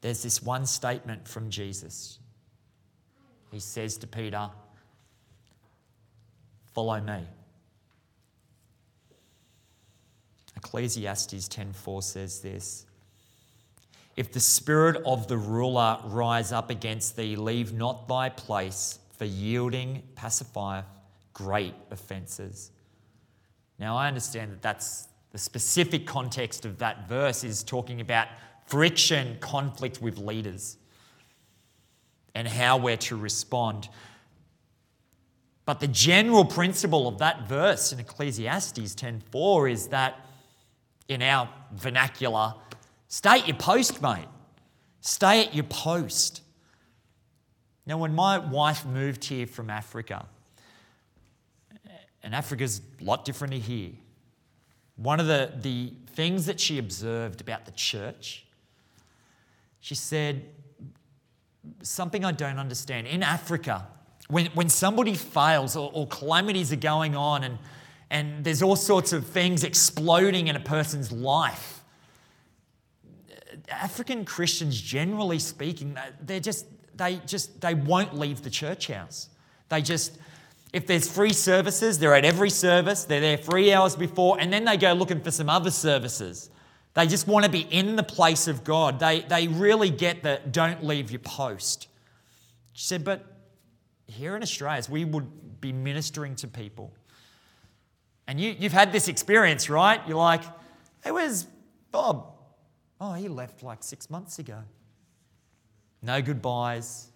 there's 0.00 0.22
this 0.22 0.42
one 0.42 0.66
statement 0.66 1.26
from 1.26 1.50
Jesus. 1.50 2.18
He 3.50 3.58
says 3.58 3.96
to 3.98 4.06
Peter, 4.06 4.50
Follow 6.74 7.00
me. 7.00 7.24
Ecclesiastes 10.56 11.48
10:4 11.48 12.02
says 12.02 12.40
this. 12.40 12.84
If 14.16 14.32
the 14.32 14.40
spirit 14.40 15.00
of 15.06 15.28
the 15.28 15.36
ruler 15.36 16.00
rise 16.04 16.52
up 16.52 16.70
against 16.70 17.16
thee, 17.16 17.36
leave 17.36 17.72
not 17.72 18.08
thy 18.08 18.28
place, 18.28 18.98
for 19.16 19.24
yielding 19.24 20.02
pacifieth 20.14 20.84
great 21.32 21.74
offences. 21.90 22.70
Now, 23.78 23.96
I 23.96 24.08
understand 24.08 24.52
that 24.52 24.62
that's 24.62 25.08
the 25.32 25.38
specific 25.38 26.06
context 26.06 26.64
of 26.64 26.78
that 26.78 27.08
verse 27.08 27.44
is 27.44 27.62
talking 27.62 28.00
about 28.00 28.28
friction, 28.66 29.36
conflict 29.40 30.00
with 30.00 30.18
leaders, 30.18 30.76
and 32.34 32.46
how 32.46 32.76
we're 32.76 32.96
to 32.96 33.16
respond. 33.16 33.88
But 35.64 35.80
the 35.80 35.88
general 35.88 36.44
principle 36.44 37.08
of 37.08 37.18
that 37.18 37.46
verse 37.46 37.92
in 37.92 38.00
Ecclesiastes 38.00 38.94
10:4 38.94 39.68
is 39.68 39.88
that 39.88 40.24
in 41.08 41.20
our 41.22 41.48
vernacular, 41.72 42.54
stay 43.08 43.40
at 43.40 43.48
your 43.48 43.56
post, 43.56 44.00
mate. 44.00 44.28
Stay 45.00 45.44
at 45.46 45.54
your 45.54 45.64
post. 45.64 46.42
Now, 47.86 47.98
when 47.98 48.14
my 48.14 48.38
wife 48.38 48.84
moved 48.84 49.24
here 49.24 49.46
from 49.46 49.70
Africa, 49.70 50.26
and 52.22 52.34
Africa's 52.34 52.82
a 53.00 53.04
lot 53.04 53.24
different 53.24 53.52
to 53.54 53.60
here, 53.60 53.92
one 54.98 55.20
of 55.20 55.26
the, 55.26 55.52
the 55.62 55.92
things 56.12 56.44
that 56.46 56.60
she 56.60 56.78
observed 56.78 57.40
about 57.40 57.64
the 57.64 57.72
church 57.72 58.44
she 59.80 59.94
said, 59.94 60.44
Something 61.82 62.24
I 62.24 62.32
don't 62.32 62.58
understand. 62.58 63.06
In 63.06 63.22
Africa, 63.22 63.86
when, 64.28 64.46
when 64.48 64.68
somebody 64.68 65.14
fails 65.14 65.76
or, 65.76 65.90
or 65.94 66.06
calamities 66.06 66.72
are 66.72 66.76
going 66.76 67.14
on 67.16 67.44
and, 67.44 67.58
and 68.10 68.44
there's 68.44 68.62
all 68.62 68.76
sorts 68.76 69.12
of 69.12 69.26
things 69.26 69.64
exploding 69.64 70.48
in 70.48 70.56
a 70.56 70.60
person's 70.60 71.12
life, 71.12 71.82
African 73.70 74.24
Christians, 74.24 74.80
generally 74.80 75.38
speaking, 75.38 75.96
they're 76.20 76.40
just, 76.40 76.66
they 76.94 77.16
just, 77.26 77.60
they 77.60 77.74
won't 77.74 78.14
leave 78.14 78.42
the 78.42 78.50
church 78.50 78.88
house. 78.88 79.28
They 79.68 79.82
just, 79.82 80.18
if 80.72 80.86
there's 80.86 81.10
free 81.10 81.32
services, 81.32 81.98
they're 81.98 82.14
at 82.14 82.24
every 82.24 82.50
service, 82.50 83.04
they're 83.04 83.20
there 83.20 83.36
three 83.36 83.72
hours 83.72 83.96
before, 83.96 84.38
and 84.38 84.52
then 84.52 84.64
they 84.64 84.76
go 84.76 84.92
looking 84.92 85.20
for 85.20 85.30
some 85.30 85.48
other 85.48 85.70
services. 85.70 86.50
They 86.94 87.06
just 87.06 87.26
want 87.26 87.44
to 87.44 87.50
be 87.50 87.60
in 87.60 87.96
the 87.96 88.02
place 88.02 88.48
of 88.48 88.64
God. 88.64 88.98
They, 88.98 89.20
they 89.20 89.48
really 89.48 89.90
get 89.90 90.24
that 90.24 90.52
don't 90.52 90.84
leave 90.84 91.10
your 91.10 91.20
post. 91.20 91.88
She 92.72 92.84
said, 92.84 93.04
but 93.04 93.24
here 94.06 94.36
in 94.36 94.42
Australia, 94.42 94.82
we 94.90 95.04
would 95.04 95.60
be 95.60 95.72
ministering 95.72 96.34
to 96.36 96.48
people. 96.48 96.92
And 98.26 98.40
you, 98.40 98.54
you've 98.58 98.72
had 98.72 98.92
this 98.92 99.08
experience, 99.08 99.70
right? 99.70 100.00
You're 100.06 100.18
like, 100.18 100.42
hey, 101.02 101.12
where's 101.12 101.46
Bob? 101.90 102.34
Oh, 103.00 103.12
he 103.14 103.28
left 103.28 103.62
like 103.62 103.82
six 103.82 104.10
months 104.10 104.38
ago. 104.38 104.58
No 106.02 106.20
goodbyes. 106.20 107.07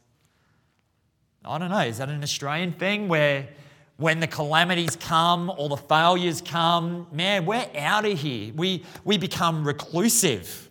I 1.44 1.58
don't 1.58 1.70
know, 1.70 1.80
is 1.80 1.98
that 1.98 2.08
an 2.08 2.22
Australian 2.22 2.72
thing 2.72 3.08
where 3.08 3.48
when 3.96 4.20
the 4.20 4.26
calamities 4.26 4.96
come 4.96 5.52
or 5.56 5.68
the 5.68 5.76
failures 5.76 6.40
come, 6.40 7.06
man, 7.12 7.46
we're 7.46 7.66
out 7.76 8.04
of 8.04 8.18
here. 8.18 8.52
We, 8.54 8.84
we 9.04 9.18
become 9.18 9.64
reclusive. 9.66 10.70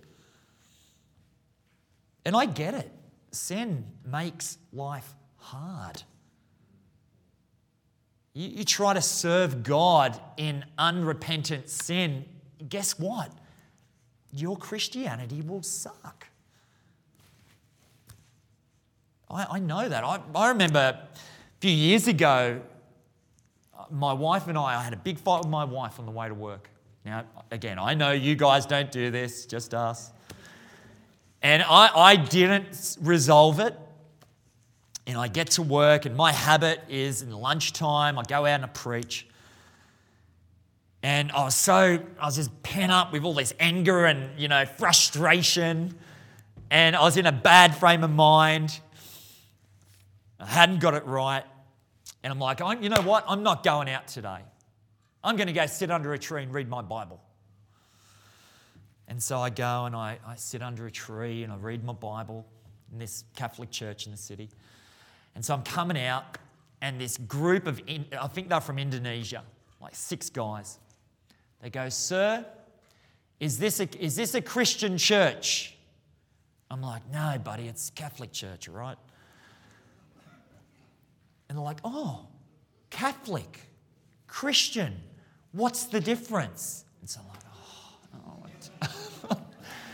And 2.25 2.35
I 2.35 2.45
get 2.45 2.73
it. 2.73 2.91
Sin 3.31 3.85
makes 4.05 4.57
life 4.73 5.13
hard. 5.37 6.03
You, 8.33 8.49
you 8.49 8.63
try 8.63 8.93
to 8.93 9.01
serve 9.01 9.63
God 9.63 10.19
in 10.37 10.65
unrepentant 10.77 11.69
sin, 11.69 12.25
guess 12.69 12.97
what? 12.99 13.31
Your 14.31 14.57
Christianity 14.57 15.41
will 15.41 15.63
suck. 15.63 16.27
I, 19.31 19.47
I 19.51 19.59
know 19.59 19.87
that. 19.87 20.03
I, 20.03 20.19
I 20.35 20.49
remember 20.49 20.79
a 20.79 21.07
few 21.59 21.71
years 21.71 22.07
ago, 22.07 22.61
my 23.89 24.13
wife 24.13 24.47
and 24.47 24.57
I, 24.57 24.79
I 24.79 24.83
had 24.83 24.93
a 24.93 24.97
big 24.97 25.17
fight 25.17 25.39
with 25.39 25.49
my 25.49 25.63
wife 25.63 25.99
on 25.99 26.05
the 26.05 26.11
way 26.11 26.27
to 26.27 26.33
work. 26.33 26.69
Now, 27.05 27.25
again, 27.49 27.79
I 27.79 27.93
know 27.93 28.11
you 28.11 28.35
guys 28.35 28.65
don't 28.65 28.91
do 28.91 29.09
this, 29.09 29.45
just 29.45 29.73
us. 29.73 30.11
And 31.41 31.63
I, 31.63 31.89
I 31.95 32.15
didn't 32.15 32.97
resolve 33.01 33.59
it. 33.59 33.75
And 35.07 35.17
I 35.17 35.27
get 35.27 35.47
to 35.51 35.63
work, 35.63 36.05
and 36.05 36.15
my 36.15 36.31
habit 36.31 36.79
is 36.87 37.23
in 37.23 37.31
lunchtime, 37.31 38.19
I 38.19 38.23
go 38.23 38.45
out 38.45 38.47
and 38.47 38.65
I 38.65 38.67
preach. 38.67 39.27
And 41.01 41.31
I 41.31 41.45
was 41.45 41.55
so, 41.55 41.99
I 42.19 42.25
was 42.25 42.35
just 42.35 42.61
pent 42.61 42.91
up 42.91 43.11
with 43.11 43.23
all 43.23 43.33
this 43.33 43.51
anger 43.59 44.05
and, 44.05 44.39
you 44.39 44.47
know, 44.47 44.63
frustration. 44.65 45.95
And 46.69 46.95
I 46.95 47.01
was 47.01 47.17
in 47.17 47.25
a 47.25 47.31
bad 47.31 47.75
frame 47.75 48.03
of 48.03 48.11
mind. 48.11 48.79
I 50.41 50.45
hadn't 50.45 50.79
got 50.79 50.93
it 50.93 51.05
right. 51.05 51.43
And 52.23 52.31
I'm 52.31 52.39
like, 52.39 52.61
I'm, 52.61 52.81
you 52.81 52.89
know 52.89 53.01
what? 53.01 53.25
I'm 53.27 53.43
not 53.43 53.63
going 53.63 53.89
out 53.89 54.07
today. 54.07 54.39
I'm 55.23 55.35
going 55.35 55.47
to 55.47 55.53
go 55.53 55.65
sit 55.67 55.91
under 55.91 56.13
a 56.13 56.19
tree 56.19 56.43
and 56.43 56.53
read 56.53 56.67
my 56.67 56.81
Bible. 56.81 57.21
And 59.07 59.21
so 59.21 59.39
I 59.39 59.49
go 59.49 59.85
and 59.85 59.95
I, 59.95 60.17
I 60.25 60.35
sit 60.35 60.61
under 60.61 60.87
a 60.87 60.91
tree 60.91 61.43
and 61.43 61.51
I 61.51 61.57
read 61.57 61.83
my 61.83 61.93
Bible 61.93 62.45
in 62.91 62.97
this 62.97 63.23
Catholic 63.35 63.69
church 63.69 64.05
in 64.05 64.11
the 64.11 64.17
city. 64.17 64.49
And 65.35 65.45
so 65.45 65.53
I'm 65.53 65.63
coming 65.63 65.97
out, 65.97 66.37
and 66.81 66.99
this 66.99 67.17
group 67.17 67.67
of, 67.67 67.81
I 67.87 68.27
think 68.27 68.49
they're 68.49 68.59
from 68.59 68.79
Indonesia, 68.79 69.43
like 69.81 69.95
six 69.95 70.29
guys. 70.29 70.79
They 71.61 71.69
go, 71.69 71.87
Sir, 71.89 72.45
is 73.39 73.57
this 73.59 73.79
a, 73.79 73.87
is 74.03 74.15
this 74.15 74.33
a 74.33 74.41
Christian 74.41 74.97
church? 74.97 75.77
I'm 76.69 76.81
like, 76.81 77.03
No, 77.11 77.37
buddy, 77.43 77.67
it's 77.67 77.91
Catholic 77.91 78.31
church, 78.31 78.67
all 78.67 78.75
right? 78.75 78.97
And 81.51 81.57
they're 81.57 81.65
like, 81.65 81.81
oh, 81.83 82.27
Catholic, 82.91 83.59
Christian, 84.25 84.95
what's 85.51 85.83
the 85.83 85.99
difference? 85.99 86.85
And 87.01 87.09
so 87.09 87.19
I'm 87.19 87.27
like, 87.27 87.43
oh, 88.23 89.31
oh. 89.31 89.41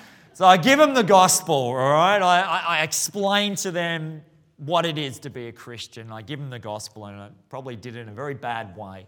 so 0.36 0.46
I 0.46 0.58
give 0.58 0.78
them 0.78 0.94
the 0.94 1.02
gospel, 1.02 1.56
all 1.56 1.74
right? 1.74 2.22
I, 2.22 2.42
I, 2.42 2.64
I 2.78 2.84
explain 2.84 3.56
to 3.56 3.72
them 3.72 4.22
what 4.58 4.86
it 4.86 5.00
is 5.00 5.18
to 5.22 5.32
be 5.32 5.48
a 5.48 5.52
Christian. 5.52 6.12
I 6.12 6.22
give 6.22 6.38
them 6.38 6.52
the 6.52 6.60
gospel, 6.60 7.08
and 7.08 7.20
I 7.20 7.30
probably 7.50 7.76
did 7.76 7.96
it 7.96 8.02
in 8.02 8.10
a 8.10 8.14
very 8.14 8.36
bad 8.36 8.78
way. 8.78 9.08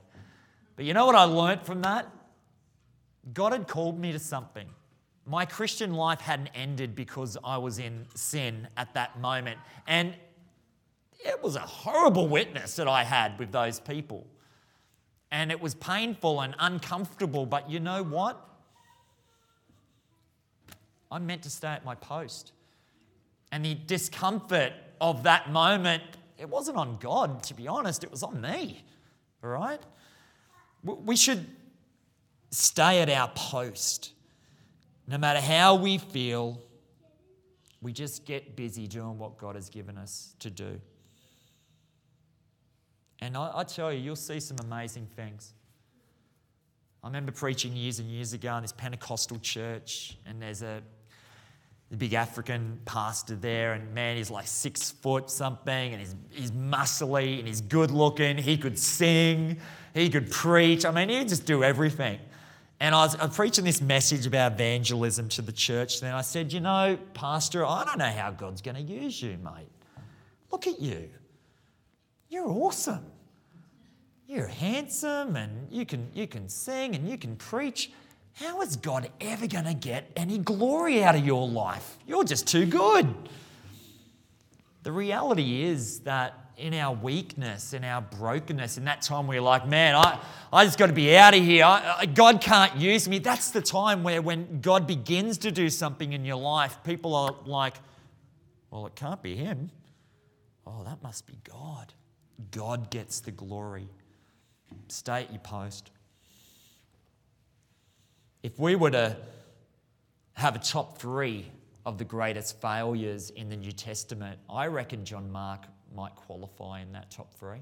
But 0.75 0.85
you 0.85 0.95
know 0.95 1.05
what 1.05 1.13
I 1.13 1.25
learned 1.25 1.61
from 1.67 1.83
that? 1.83 2.11
God 3.31 3.51
had 3.51 3.67
called 3.67 3.99
me 3.99 4.11
to 4.11 4.17
something. 4.17 4.67
My 5.27 5.45
Christian 5.45 5.93
life 5.93 6.19
hadn't 6.19 6.49
ended 6.55 6.95
because 6.95 7.37
I 7.43 7.59
was 7.59 7.77
in 7.77 8.07
sin 8.15 8.67
at 8.75 8.95
that 8.95 9.19
moment. 9.19 9.59
And 9.85 10.15
it 11.19 11.43
was 11.43 11.55
a 11.55 11.61
horrible 11.61 12.27
witness 12.27 12.75
that 12.77 12.87
I 12.87 13.03
had 13.03 13.37
with 13.39 13.51
those 13.51 13.79
people. 13.79 14.25
And 15.31 15.51
it 15.51 15.61
was 15.61 15.75
painful 15.75 16.41
and 16.41 16.55
uncomfortable, 16.59 17.45
but 17.45 17.69
you 17.69 17.79
know 17.79 18.03
what? 18.03 18.45
I'm 21.11 21.25
meant 21.25 21.43
to 21.43 21.49
stay 21.49 21.67
at 21.67 21.85
my 21.85 21.95
post. 21.95 22.51
And 23.51 23.65
the 23.65 23.75
discomfort 23.75 24.73
of 25.01 25.23
that 25.23 25.51
moment, 25.51 26.03
it 26.37 26.49
wasn't 26.49 26.77
on 26.77 26.97
God, 26.99 27.43
to 27.43 27.53
be 27.53 27.67
honest, 27.67 28.03
it 28.03 28.11
was 28.11 28.23
on 28.23 28.41
me. 28.41 28.83
All 29.43 29.49
right? 29.49 29.81
We 30.83 31.15
should 31.15 31.45
stay 32.51 33.01
at 33.01 33.09
our 33.09 33.29
post. 33.35 34.13
No 35.07 35.17
matter 35.17 35.41
how 35.41 35.75
we 35.75 35.97
feel, 35.97 36.61
we 37.81 37.91
just 37.91 38.25
get 38.25 38.55
busy 38.55 38.87
doing 38.87 39.17
what 39.17 39.37
God 39.37 39.55
has 39.55 39.69
given 39.69 39.97
us 39.97 40.35
to 40.39 40.49
do. 40.49 40.79
And 43.21 43.35
I, 43.35 43.51
I, 43.55 43.63
tell 43.63 43.91
you, 43.91 43.99
you'll 43.99 44.15
see 44.15 44.39
some 44.39 44.57
amazing 44.63 45.07
things. 45.15 45.53
I 47.03 47.07
remember 47.07 47.31
preaching 47.31 47.75
years 47.75 47.99
and 47.99 48.09
years 48.09 48.33
ago 48.33 48.55
in 48.55 48.61
this 48.61 48.71
Pentecostal 48.71 49.39
church, 49.39 50.17
and 50.25 50.41
there's 50.41 50.61
a 50.61 50.81
the 51.89 51.97
big 51.97 52.13
African 52.13 52.79
pastor 52.85 53.35
there, 53.35 53.73
and 53.73 53.93
man, 53.95 54.15
he's 54.15 54.29
like 54.29 54.47
six 54.47 54.91
foot 54.91 55.29
something, 55.29 55.93
and 55.93 55.99
he's, 55.99 56.15
he's 56.29 56.51
muscly 56.51 57.39
and 57.39 57.47
he's 57.47 57.61
good 57.61 57.89
looking. 57.89 58.37
He 58.37 58.57
could 58.57 58.77
sing, 58.77 59.57
he 59.93 60.09
could 60.09 60.29
preach. 60.29 60.85
I 60.85 60.91
mean, 60.91 61.09
he 61.09 61.17
could 61.19 61.29
just 61.29 61.47
do 61.47 61.63
everything. 61.63 62.19
And 62.79 62.93
I 62.93 63.05
was, 63.05 63.15
I 63.15 63.25
was 63.25 63.35
preaching 63.35 63.65
this 63.65 63.81
message 63.81 64.25
about 64.27 64.53
evangelism 64.53 65.29
to 65.29 65.41
the 65.41 65.51
church. 65.51 65.99
Then 65.99 66.13
I 66.13 66.21
said, 66.21 66.53
You 66.53 66.59
know, 66.59 66.97
Pastor, 67.13 67.65
I 67.65 67.83
don't 67.83 67.97
know 67.97 68.05
how 68.05 68.31
God's 68.31 68.61
going 68.61 68.75
to 68.75 68.81
use 68.81 69.21
you, 69.21 69.37
mate. 69.43 69.67
Look 70.51 70.67
at 70.67 70.79
you. 70.79 71.09
You're 72.29 72.47
awesome. 72.47 73.05
You're 74.27 74.47
handsome 74.47 75.35
and 75.35 75.67
you 75.71 75.85
can, 75.85 76.07
you 76.13 76.27
can 76.27 76.47
sing 76.47 76.93
and 76.93 77.09
you 77.09 77.17
can 77.17 77.35
preach. 77.35 77.91
How 78.33 78.61
is 78.61 78.75
God 78.75 79.09
ever 79.19 79.47
going 79.47 79.65
to 79.65 79.73
get 79.73 80.11
any 80.15 80.37
glory 80.37 81.03
out 81.03 81.15
of 81.15 81.25
your 81.25 81.47
life? 81.47 81.97
You're 82.05 82.23
just 82.23 82.47
too 82.47 82.65
good. 82.65 83.13
The 84.83 84.91
reality 84.91 85.63
is 85.63 86.01
that 86.01 86.51
in 86.57 86.73
our 86.73 86.93
weakness, 86.93 87.73
in 87.73 87.83
our 87.83 88.01
brokenness, 88.01 88.77
in 88.77 88.85
that 88.85 89.01
time 89.01 89.31
you're 89.31 89.41
like, 89.41 89.67
man, 89.67 89.95
I, 89.95 90.19
I 90.53 90.65
just 90.65 90.77
got 90.77 90.87
to 90.87 90.93
be 90.93 91.15
out 91.15 91.33
of 91.33 91.43
here. 91.43 91.63
I, 91.65 91.95
I, 91.99 92.05
God 92.05 92.41
can't 92.41 92.75
use 92.77 93.09
me. 93.09 93.19
That's 93.19 93.51
the 93.51 93.61
time 93.61 94.03
where 94.03 94.21
when 94.21 94.61
God 94.61 94.85
begins 94.85 95.39
to 95.39 95.51
do 95.51 95.69
something 95.69 96.13
in 96.13 96.23
your 96.23 96.37
life, 96.37 96.77
people 96.83 97.15
are 97.15 97.35
like, 97.45 97.75
well, 98.69 98.85
it 98.85 98.95
can't 98.95 99.21
be 99.23 99.35
Him. 99.35 99.71
Oh, 100.67 100.83
that 100.83 101.01
must 101.01 101.25
be 101.25 101.37
God. 101.49 101.93
God 102.51 102.89
gets 102.89 103.19
the 103.19 103.31
glory. 103.31 103.87
Stay 104.87 105.23
at 105.23 105.31
your 105.31 105.41
post. 105.41 105.91
If 108.43 108.57
we 108.57 108.75
were 108.75 108.91
to 108.91 109.17
have 110.33 110.55
a 110.55 110.59
top 110.59 110.97
three 110.97 111.51
of 111.85 111.97
the 111.97 112.05
greatest 112.05 112.61
failures 112.61 113.29
in 113.31 113.49
the 113.49 113.57
New 113.57 113.71
Testament, 113.71 114.39
I 114.49 114.67
reckon 114.67 115.03
John 115.03 115.29
Mark 115.31 115.65
might 115.95 116.15
qualify 116.15 116.81
in 116.81 116.91
that 116.93 117.11
top 117.11 117.33
three. 117.33 117.61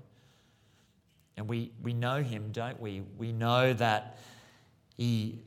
And 1.37 1.47
we, 1.47 1.71
we 1.81 1.93
know 1.93 2.21
him, 2.21 2.51
don't 2.51 2.79
we? 2.79 3.01
We 3.17 3.31
know 3.31 3.73
that 3.73 4.17
he, 4.97 5.43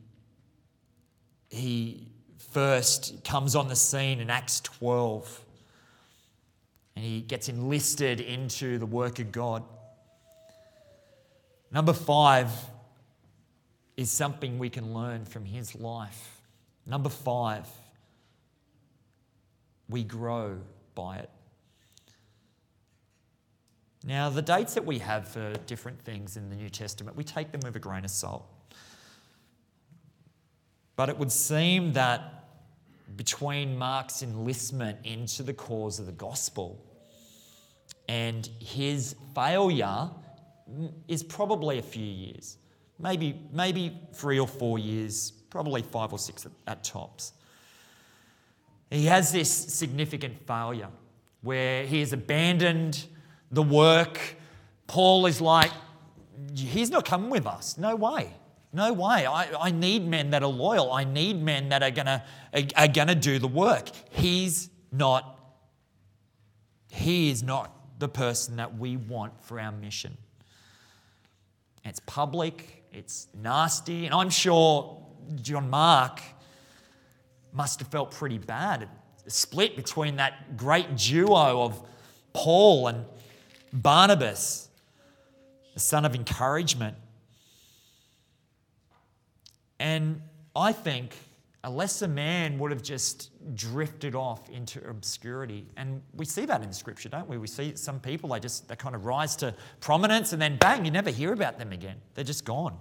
he 1.51 2.09
first 2.39 3.25
comes 3.25 3.55
on 3.55 3.69
the 3.69 3.77
scene 3.77 4.21
in 4.21 4.31
Acts 4.31 4.61
12 4.61 5.45
and 7.01 7.09
he 7.09 7.23
gets 7.23 7.49
enlisted 7.49 8.21
into 8.21 8.77
the 8.77 8.85
work 8.85 9.21
of 9.21 9.33
God. 9.33 9.65
Number 11.73 11.95
five, 11.95 12.51
is 13.97 14.11
something 14.11 14.59
we 14.59 14.69
can 14.69 14.93
learn 14.93 15.25
from 15.25 15.47
his 15.47 15.75
life. 15.75 16.43
Number 16.85 17.09
five, 17.09 17.67
we 19.89 20.05
grow 20.05 20.59
by 20.95 21.21
it. 21.21 21.31
Now, 24.05 24.29
the 24.29 24.43
dates 24.43 24.75
that 24.75 24.85
we 24.85 24.99
have 24.99 25.27
for 25.27 25.55
different 25.67 26.03
things 26.03 26.37
in 26.37 26.51
the 26.51 26.57
New 26.57 26.69
Testament, 26.69 27.17
we 27.17 27.25
take 27.25 27.51
them 27.51 27.63
with 27.65 27.77
a 27.77 27.81
grain 27.81 28.05
of 28.05 28.11
salt. 28.11 28.45
But 30.97 31.09
it 31.09 31.17
would 31.17 31.33
seem 31.33 31.95
that 31.95 32.45
between 33.17 33.79
Mark's 33.79 34.23
enlistment 34.23 34.99
into 35.05 35.43
the 35.43 35.55
cause 35.55 35.99
of 35.99 36.05
the 36.05 36.13
gospel 36.13 36.85
and 38.11 38.49
his 38.59 39.15
failure 39.35 40.11
mm, 40.71 40.93
is 41.09 41.23
probably 41.23 41.79
a 41.79 41.83
few 41.83 42.05
years 42.05 42.59
maybe, 43.01 43.41
maybe 43.53 43.99
three 44.13 44.39
or 44.39 44.47
four 44.47 44.79
years, 44.79 45.33
probably 45.51 45.83
five 45.83 46.13
or 46.13 46.19
six 46.19 46.47
at, 46.47 46.53
at 46.67 46.85
tops. 46.85 47.33
He 48.91 49.07
has 49.07 49.33
this 49.33 49.51
significant 49.51 50.47
failure 50.47 50.89
where 51.43 51.87
he 51.87 52.01
has 52.01 52.13
abandoned 52.13 53.07
the 53.51 53.63
work. 53.63 54.19
Paul 54.87 55.27
is 55.27 55.41
like, 55.41 55.71
he's 56.55 56.91
not 56.91 57.05
coming 57.05 57.31
with 57.31 57.47
us. 57.47 57.79
No 57.79 57.95
way. 57.97 58.33
No 58.73 58.93
way. 58.93 59.27
I, 59.27 59.49
I 59.59 59.71
need 59.71 60.07
men 60.07 60.31
that 60.31 60.43
are 60.43 60.49
loyal. 60.49 60.93
I 60.93 61.05
need 61.05 61.43
men 61.43 61.71
that 61.71 61.83
are 61.83 61.91
gonna 61.91 62.25
are 62.77 62.89
gonna 62.89 63.17
do 63.17 63.41
the 63.41 63.49
work. 63.49 63.89
He's 64.11 64.71
not, 64.93 65.41
he 66.89 67.31
is 67.31 67.43
not 67.43 67.80
the 68.01 68.09
person 68.09 68.57
that 68.57 68.77
we 68.77 68.97
want 68.97 69.41
for 69.45 69.61
our 69.61 69.71
mission. 69.71 70.17
It's 71.85 72.01
public, 72.01 72.85
it's 72.93 73.29
nasty. 73.35 74.07
And 74.07 74.15
I'm 74.15 74.31
sure 74.31 75.01
John 75.41 75.71
Mark 75.71 76.21
must 77.53 77.79
have 77.81 77.89
felt 77.89 78.11
pretty 78.11 78.39
bad. 78.39 78.89
A 79.27 79.31
split 79.31 79.77
between 79.77 80.17
that 80.17 80.57
great 80.57 80.97
duo 80.97 81.63
of 81.63 81.81
Paul 82.33 82.89
and 82.89 83.05
Barnabas, 83.73 84.69
the 85.75 85.81
son 85.81 86.05
of 86.05 86.15
encouragement. 86.15 86.97
And 89.79 90.23
I 90.55 90.73
think 90.73 91.15
a 91.63 91.71
lesser 91.71 92.09
man 92.09 92.59
would 92.59 92.71
have 92.71 92.83
just 92.83 93.31
drifted 93.55 94.15
off 94.15 94.49
into 94.49 94.87
obscurity. 94.89 95.67
And 95.77 96.01
we 96.15 96.25
see 96.25 96.47
that 96.47 96.63
in 96.63 96.73
Scripture, 96.73 97.11
don't 97.11 97.29
we? 97.29 97.37
We 97.37 97.47
see 97.47 97.77
some 97.77 98.01
people, 98.01 98.31
they 98.31 98.41
just 98.41 98.67
they 98.69 98.77
kind 98.77 98.95
of 98.95 99.05
rise 99.05 99.37
to 99.37 99.55
prominence 99.81 100.33
and 100.33 100.41
then 100.41 100.57
bang, 100.57 100.87
you 100.87 100.91
never 100.91 101.11
hear 101.11 101.33
about 101.33 101.59
them 101.59 101.73
again. 101.73 101.97
They're 102.15 102.25
just 102.25 102.47
gone. 102.47 102.79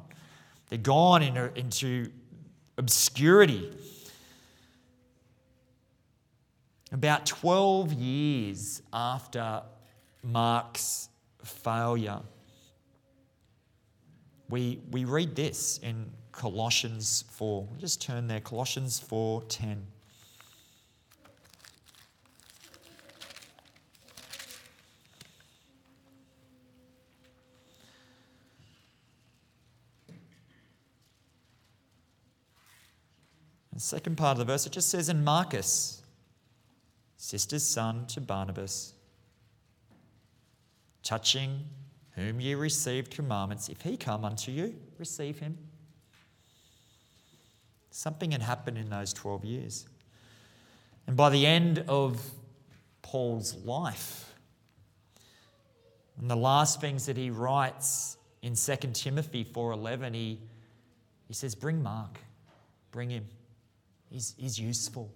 They're 0.70 0.78
gone 0.78 1.24
into, 1.24 1.52
into 1.60 2.12
obscurity. 2.78 3.70
About 6.92 7.26
12 7.26 7.94
years 7.94 8.82
after 8.94 9.64
Mark's 10.24 11.10
failure, 11.44 12.22
we, 14.50 14.80
we 14.92 15.04
read 15.04 15.36
this 15.36 15.80
in 15.84 16.10
Colossians 16.32 17.24
4. 17.32 17.68
We'll 17.70 17.80
just 17.80 18.02
turn 18.02 18.28
there, 18.28 18.40
Colossians 18.40 19.00
4:10. 19.00 19.84
The 33.74 33.86
second 33.86 34.18
part 34.18 34.34
of 34.34 34.40
the 34.40 34.44
verse, 34.46 34.66
it 34.66 34.74
just 34.74 34.90
says, 34.90 35.08
in 35.08 35.24
Marcus, 35.24 36.04
sister's 37.16 37.64
son 37.64 38.08
to 38.08 38.20
Barnabas, 38.20 38.94
touching 41.02 41.66
whom 42.12 42.42
ye 42.42 42.56
received 42.56 43.10
commandments, 43.10 43.70
if 43.70 43.82
he 43.84 43.96
come 43.96 44.26
unto 44.26 44.52
you, 44.52 44.76
receive 44.98 45.40
him. 45.40 45.69
Something 47.92 48.32
had 48.32 48.42
happened 48.42 48.78
in 48.78 48.90
those 48.90 49.14
12 49.14 49.46
years. 49.46 49.88
And 51.08 51.18
by 51.18 51.30
the 51.30 51.46
end 51.46 51.84
of 51.88 52.22
Paul's 53.02 53.56
life, 53.66 54.34
and 56.20 56.30
the 56.30 56.36
last 56.36 56.82
things 56.82 57.06
that 57.06 57.18
he 57.18 57.30
writes 57.30 58.18
in 58.42 58.56
2 58.56 58.76
Timothy 58.94 59.44
4:11, 59.44 60.14
he, 60.14 60.40
he 61.28 61.34
says, 61.34 61.56
Bring 61.56 61.82
Mark, 61.82 62.20
bring 62.92 63.10
him. 63.10 63.26
He's, 64.12 64.36
he's 64.38 64.60
useful. 64.60 65.12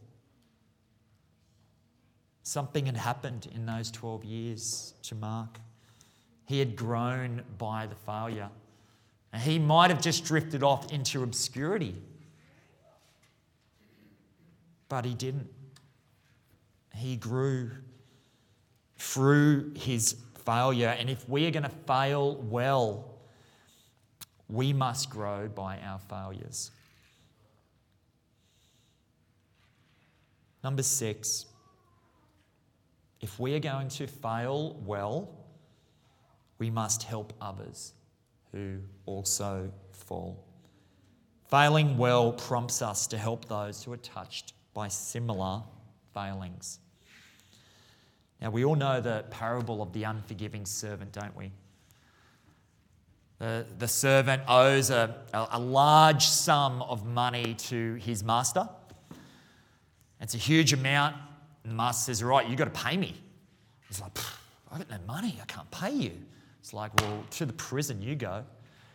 Something 2.44 2.86
had 2.86 2.98
happened 2.98 3.48
in 3.54 3.66
those 3.66 3.90
12 3.92 4.26
years 4.26 4.94
to 5.04 5.16
Mark. 5.16 5.60
He 6.46 6.60
had 6.60 6.76
grown 6.76 7.44
by 7.58 7.88
the 7.88 7.96
failure. 7.96 8.50
And 9.32 9.42
he 9.42 9.58
might 9.60 9.90
have 9.90 10.02
just 10.02 10.26
drifted 10.26 10.62
off 10.62 10.92
into 10.92 11.24
obscurity 11.24 11.96
but 14.94 15.06
he 15.06 15.16
didn't. 15.16 15.50
He 16.94 17.16
grew 17.16 17.72
through 18.96 19.74
his 19.76 20.18
failure. 20.46 20.96
And 21.00 21.10
if 21.10 21.28
we 21.28 21.48
are 21.48 21.50
going 21.50 21.64
to 21.64 21.78
fail 21.88 22.36
well, 22.36 23.16
we 24.48 24.72
must 24.72 25.10
grow 25.10 25.48
by 25.48 25.80
our 25.80 25.98
failures. 25.98 26.70
Number 30.64 30.84
six, 30.84 31.48
if 33.20 33.40
we 33.40 33.56
are 33.56 33.60
going 33.60 33.88
to 33.88 34.06
fail 34.06 34.80
well, 34.86 35.28
we 36.60 36.70
must 36.70 37.02
help 37.02 37.34
others 37.42 37.94
who 38.52 38.78
also 39.08 39.72
fall. 39.90 40.46
Failing 41.50 41.98
well 41.98 42.32
prompts 42.34 42.84
us 42.84 43.08
to 43.08 43.18
help 43.18 43.46
those 43.46 43.84
who 43.84 43.92
are 43.92 43.98
touched 43.98 44.54
by 44.74 44.88
similar 44.88 45.62
failings. 46.14 46.80
Now, 48.42 48.50
we 48.50 48.66
all 48.66 48.76
know 48.76 49.00
the 49.00 49.26
parable 49.30 49.82
of 49.82 49.94
the 49.94 50.04
unforgiving 50.04 50.66
servant, 50.66 51.14
don't 51.14 51.36
we? 51.36 51.52
The, 53.40 53.66
the 53.78 53.88
servant 53.88 54.44
owes 54.48 54.90
a, 54.90 55.16
a, 55.34 55.60
large 55.60 56.26
sum 56.26 56.82
of 56.82 57.06
money 57.06 57.56
to 57.56 57.96
his 57.96 58.24
master. 58.24 58.70
It's 60.22 60.36
a 60.36 60.38
huge 60.38 60.72
amount. 60.72 61.16
And 61.64 61.72
the 61.72 61.76
master 61.76 62.12
says, 62.12 62.24
Right, 62.24 62.48
you've 62.48 62.58
got 62.58 62.74
to 62.74 62.82
pay 62.84 62.96
me. 62.96 63.16
He's 63.88 64.02
like, 64.02 64.18
I've 64.72 64.88
got 64.88 64.90
no 64.90 65.14
money. 65.14 65.40
I 65.42 65.46
can't 65.46 65.70
pay 65.72 65.92
you. 65.92 66.12
It's 66.60 66.74
like, 66.74 66.92
Well, 67.02 67.24
to 67.32 67.46
the 67.46 67.54
prison 67.54 68.02
you 68.02 68.16
go. 68.16 68.46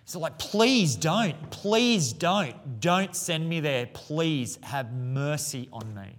He's 0.09 0.17
like, 0.17 0.39
Please 0.39 0.97
don't. 0.97 1.51
Please 1.51 2.15
don't. 2.15 2.81
Don't 2.81 3.15
send 3.15 3.47
me 3.47 3.61
there. 3.61 3.87
Please 3.93 4.59
have 4.63 4.91
mercy 4.91 5.69
on 5.71 5.95
me. 5.95 6.17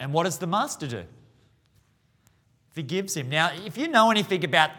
And 0.00 0.12
what 0.12 0.24
does 0.24 0.38
the 0.38 0.48
master 0.48 0.88
do? 0.88 1.04
Forgives 2.70 3.16
him. 3.16 3.28
Now, 3.28 3.52
if 3.64 3.78
you 3.78 3.86
know 3.86 4.10
anything 4.10 4.44
about 4.44 4.70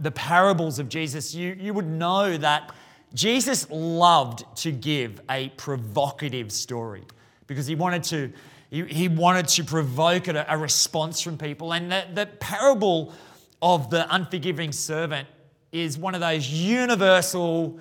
the 0.00 0.12
parables 0.12 0.78
of 0.78 0.88
Jesus, 0.88 1.34
you, 1.34 1.56
you 1.58 1.74
would 1.74 1.88
know 1.88 2.36
that 2.36 2.72
Jesus 3.14 3.68
loved 3.68 4.44
to 4.58 4.70
give 4.70 5.20
a 5.28 5.48
provocative 5.56 6.52
story 6.52 7.02
because 7.48 7.66
he 7.66 7.74
wanted 7.74 8.04
to, 8.04 8.32
he, 8.70 8.84
he 8.84 9.08
wanted 9.08 9.48
to 9.48 9.64
provoke 9.64 10.28
a, 10.28 10.46
a 10.48 10.56
response 10.56 11.20
from 11.20 11.36
people. 11.36 11.72
And 11.72 11.90
the, 11.90 12.04
the 12.14 12.26
parable 12.26 13.12
of 13.60 13.90
the 13.90 14.06
unforgiving 14.14 14.70
servant 14.70 15.26
is 15.72 15.98
one 15.98 16.14
of 16.14 16.20
those 16.20 16.48
universal, 16.48 17.78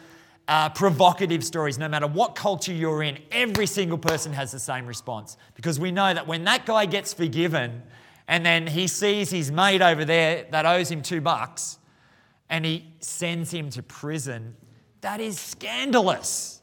uh, 0.48 0.70
provocative 0.70 1.44
stories. 1.44 1.78
No 1.78 1.88
matter 1.88 2.08
what 2.08 2.36
culture 2.36 2.74
you're 2.74 3.04
in, 3.04 3.18
every 3.32 3.68
single 3.68 3.98
person 3.98 4.34
has 4.34 4.52
the 4.52 4.60
same 4.60 4.86
response 4.86 5.38
because 5.56 5.80
we 5.80 5.92
know 5.92 6.14
that 6.14 6.28
when 6.28 6.44
that 6.46 6.66
guy 6.66 6.86
gets 6.86 7.14
forgiven 7.14 7.82
and 8.28 8.46
then 8.46 8.68
he 8.68 8.88
sees 8.88 9.30
his 9.30 9.52
mate 9.52 9.82
over 9.82 10.06
there 10.06 10.46
that 10.52 10.66
owes 10.66 10.90
him 10.90 11.02
two 11.02 11.22
bucks 11.22 11.78
and 12.50 12.66
he 12.66 12.86
sends 13.00 13.52
him 13.52 13.70
to 13.72 13.84
prison, 13.84 14.56
that 15.02 15.20
is 15.20 15.40
scandalous. 15.40 16.62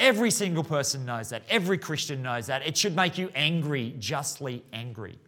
Every 0.00 0.30
single 0.30 0.64
person 0.64 1.04
knows 1.04 1.28
that. 1.30 1.42
Every 1.48 1.78
Christian 1.78 2.22
knows 2.22 2.48
that. 2.48 2.66
It 2.66 2.76
should 2.76 2.96
make 2.96 3.16
you 3.16 3.30
angry, 3.34 3.94
justly 3.98 4.64
angry. 4.72 5.18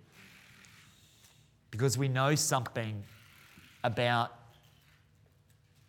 Because 1.70 1.97
we 1.97 2.09
know 2.09 2.34
something 2.34 3.05
about 3.84 4.32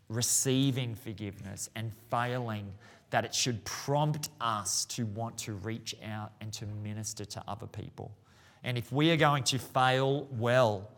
receiving 0.09 0.95
forgiveness 0.95 1.69
and 1.75 1.91
failing 2.09 2.71
that 3.09 3.25
it 3.25 3.33
should 3.33 3.63
prompt 3.65 4.29
us 4.41 4.85
to 4.85 5.05
want 5.07 5.37
to 5.37 5.53
reach 5.53 5.95
out 6.05 6.33
and 6.41 6.51
to 6.53 6.65
minister 6.83 7.25
to 7.25 7.43
other 7.47 7.67
people. 7.67 8.11
And 8.63 8.77
if 8.77 8.91
we 8.91 9.11
are 9.11 9.17
going 9.17 9.43
to 9.45 9.57
fail 9.57 10.27
well, 10.31 10.91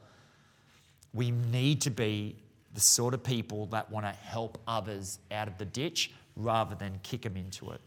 we 1.13 1.31
need 1.31 1.81
to 1.81 1.91
be 1.91 2.35
the 2.73 2.81
sort 2.81 3.13
of 3.13 3.23
people 3.23 3.65
that 3.67 3.89
want 3.91 4.05
to 4.05 4.11
help 4.11 4.59
others 4.67 5.19
out 5.31 5.47
of 5.47 5.57
the 5.57 5.65
ditch 5.65 6.11
rather 6.35 6.75
than 6.75 6.99
kick 7.03 7.23
them 7.23 7.35
into 7.35 7.71
it. 7.71 7.81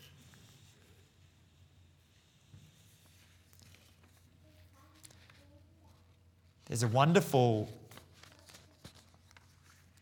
There's 6.66 6.82
a 6.82 6.88
wonderful 6.88 7.70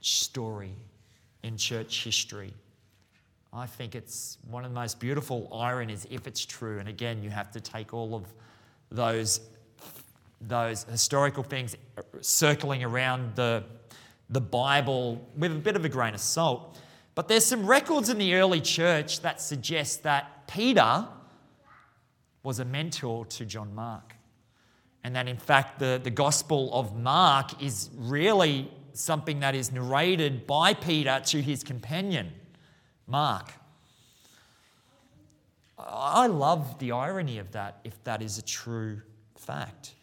story 0.00 0.74
in 1.42 1.56
church 1.56 2.04
history. 2.04 2.52
I 3.52 3.66
think 3.66 3.94
it's 3.94 4.38
one 4.48 4.64
of 4.64 4.70
the 4.70 4.78
most 4.78 5.00
beautiful 5.00 5.48
ironies 5.52 6.06
if 6.10 6.26
it's 6.26 6.44
true. 6.44 6.78
And 6.78 6.88
again, 6.88 7.22
you 7.22 7.30
have 7.30 7.50
to 7.52 7.60
take 7.60 7.92
all 7.92 8.14
of 8.14 8.24
those, 8.90 9.40
those 10.40 10.84
historical 10.84 11.42
things 11.42 11.76
circling 12.20 12.84
around 12.84 13.34
the, 13.34 13.64
the 14.28 14.40
Bible 14.40 15.28
with 15.36 15.52
a 15.52 15.56
bit 15.56 15.74
of 15.74 15.84
a 15.84 15.88
grain 15.88 16.14
of 16.14 16.20
salt. 16.20 16.78
But 17.16 17.26
there's 17.26 17.44
some 17.44 17.66
records 17.66 18.08
in 18.08 18.18
the 18.18 18.34
early 18.34 18.60
church 18.60 19.20
that 19.20 19.40
suggest 19.40 20.04
that 20.04 20.46
Peter 20.46 21.08
was 22.42 22.60
a 22.60 22.64
mentor 22.64 23.26
to 23.26 23.44
John 23.44 23.74
Mark. 23.74 24.14
And 25.02 25.16
that 25.16 25.28
in 25.28 25.36
fact, 25.36 25.78
the, 25.78 26.00
the 26.02 26.10
Gospel 26.10 26.72
of 26.72 26.96
Mark 26.96 27.62
is 27.62 27.90
really 27.96 28.70
something 28.92 29.40
that 29.40 29.54
is 29.54 29.72
narrated 29.72 30.46
by 30.46 30.74
Peter 30.74 31.20
to 31.26 31.42
his 31.42 31.62
companion, 31.62 32.32
Mark. 33.06 33.52
I 35.78 36.26
love 36.26 36.78
the 36.78 36.92
irony 36.92 37.38
of 37.38 37.52
that 37.52 37.80
if 37.84 38.02
that 38.04 38.22
is 38.22 38.38
a 38.38 38.42
true 38.42 39.00
fact. 39.36 39.94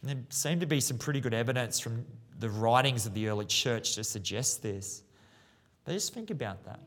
And 0.00 0.10
there 0.10 0.18
seemed 0.30 0.60
to 0.60 0.66
be 0.66 0.80
some 0.80 0.98
pretty 0.98 1.20
good 1.20 1.34
evidence 1.34 1.78
from 1.78 2.04
the 2.38 2.50
writings 2.50 3.06
of 3.06 3.14
the 3.14 3.28
early 3.28 3.46
church 3.46 3.94
to 3.94 4.04
suggest 4.04 4.62
this. 4.62 5.02
But 5.84 5.92
just 5.92 6.12
think 6.12 6.30
about 6.30 6.64
that. 6.64 6.80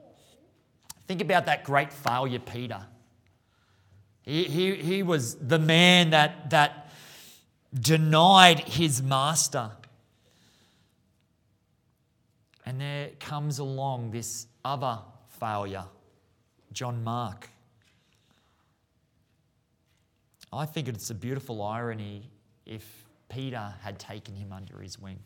Think 1.07 1.21
about 1.21 1.45
that 1.47 1.63
great 1.63 1.91
failure, 1.91 2.39
Peter. 2.39 2.85
He, 4.21 4.43
he, 4.43 4.75
he 4.75 5.03
was 5.03 5.35
the 5.35 5.57
man 5.57 6.11
that, 6.11 6.51
that 6.51 6.91
denied 7.73 8.59
his 8.59 9.01
master. 9.01 9.71
And 12.69 12.79
there 12.79 13.09
comes 13.19 13.57
along 13.57 14.11
this 14.11 14.45
other 14.63 14.99
failure, 15.39 15.85
John 16.71 17.03
Mark. 17.03 17.49
I 20.53 20.67
think 20.67 20.87
it's 20.87 21.09
a 21.09 21.15
beautiful 21.15 21.63
irony 21.63 22.29
if 22.67 22.85
Peter 23.27 23.73
had 23.81 23.97
taken 23.97 24.35
him 24.35 24.53
under 24.53 24.79
his 24.81 24.99
wing. 24.99 25.17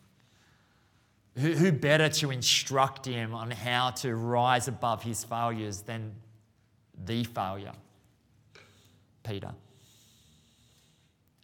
Who, 1.38 1.52
who 1.52 1.74
better 1.74 2.08
to 2.08 2.32
instruct 2.32 3.06
him 3.06 3.34
on 3.34 3.52
how 3.52 3.90
to 3.90 4.16
rise 4.16 4.70
above 4.70 5.04
his 5.04 5.26
failures 5.26 5.82
than 5.82 6.16
the 7.04 7.26
failure, 7.26 7.74
Peter? 9.22 9.52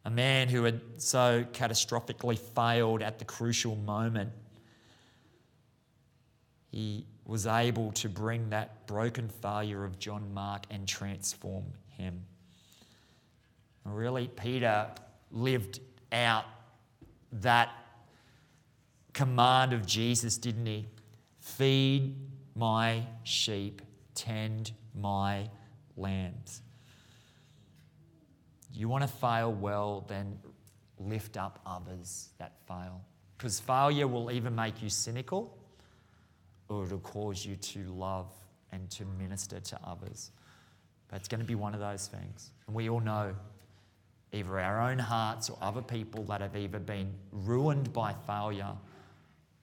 A 0.06 0.10
man 0.10 0.48
who 0.48 0.64
had 0.64 0.80
so 0.96 1.44
catastrophically 1.52 2.40
failed 2.40 3.02
at 3.02 3.20
the 3.20 3.26
crucial 3.26 3.76
moment. 3.76 4.32
He 6.72 7.06
was 7.26 7.48
able 7.48 7.92
to 7.94 8.10
bring 8.10 8.50
that 8.50 8.88
broken 8.88 9.30
failure 9.30 9.84
of 9.84 10.00
John 10.00 10.34
Mark 10.34 10.66
and 10.70 10.88
transform 10.88 11.66
him. 11.98 12.26
Really, 13.86 14.28
Peter 14.28 14.88
lived 15.32 15.80
out 16.12 16.46
that 17.32 17.70
command 19.14 19.74
of 19.74 19.86
Jesus, 19.86 20.38
didn't 20.38 20.66
he? 20.66 20.88
Feed 21.40 22.16
my 22.56 23.04
sheep, 23.24 23.82
tend 24.16 24.72
my 24.96 25.50
lambs. 25.98 26.62
You 28.74 28.90
want 28.90 29.04
to 29.04 29.08
fail 29.08 29.52
well, 29.52 30.06
then 30.08 30.40
lift 31.00 31.38
up 31.38 31.60
others 31.66 32.30
that 32.38 32.54
fail. 32.68 33.02
Because 33.38 33.60
failure 33.60 34.08
will 34.08 34.32
either 34.32 34.52
make 34.52 34.82
you 34.82 34.90
cynical 34.90 35.59
or 36.70 36.86
it'll 36.86 37.00
cause 37.00 37.46
you 37.46 37.56
to 37.56 37.80
love 37.92 38.32
and 38.72 38.90
to 38.92 39.04
minister 39.18 39.60
to 39.60 39.80
others. 39.84 40.32
But 41.10 41.20
it's 41.20 41.28
going 41.28 41.42
to 41.42 41.46
be 41.48 41.56
one 41.56 41.74
of 41.74 41.80
those 41.80 42.08
things. 42.08 42.52
And 42.68 42.76
we 42.76 42.90
all 42.90 43.00
know 43.00 43.36
either 44.32 44.60
our 44.60 44.90
own 44.90 45.00
hearts 45.00 45.50
or 45.50 45.58
other 45.62 45.82
people 45.82 46.24
that 46.26 46.42
have 46.42 46.56
either 46.56 46.80
been 46.80 47.12
ruined 47.32 47.92
by 47.92 48.14
failure 48.28 48.74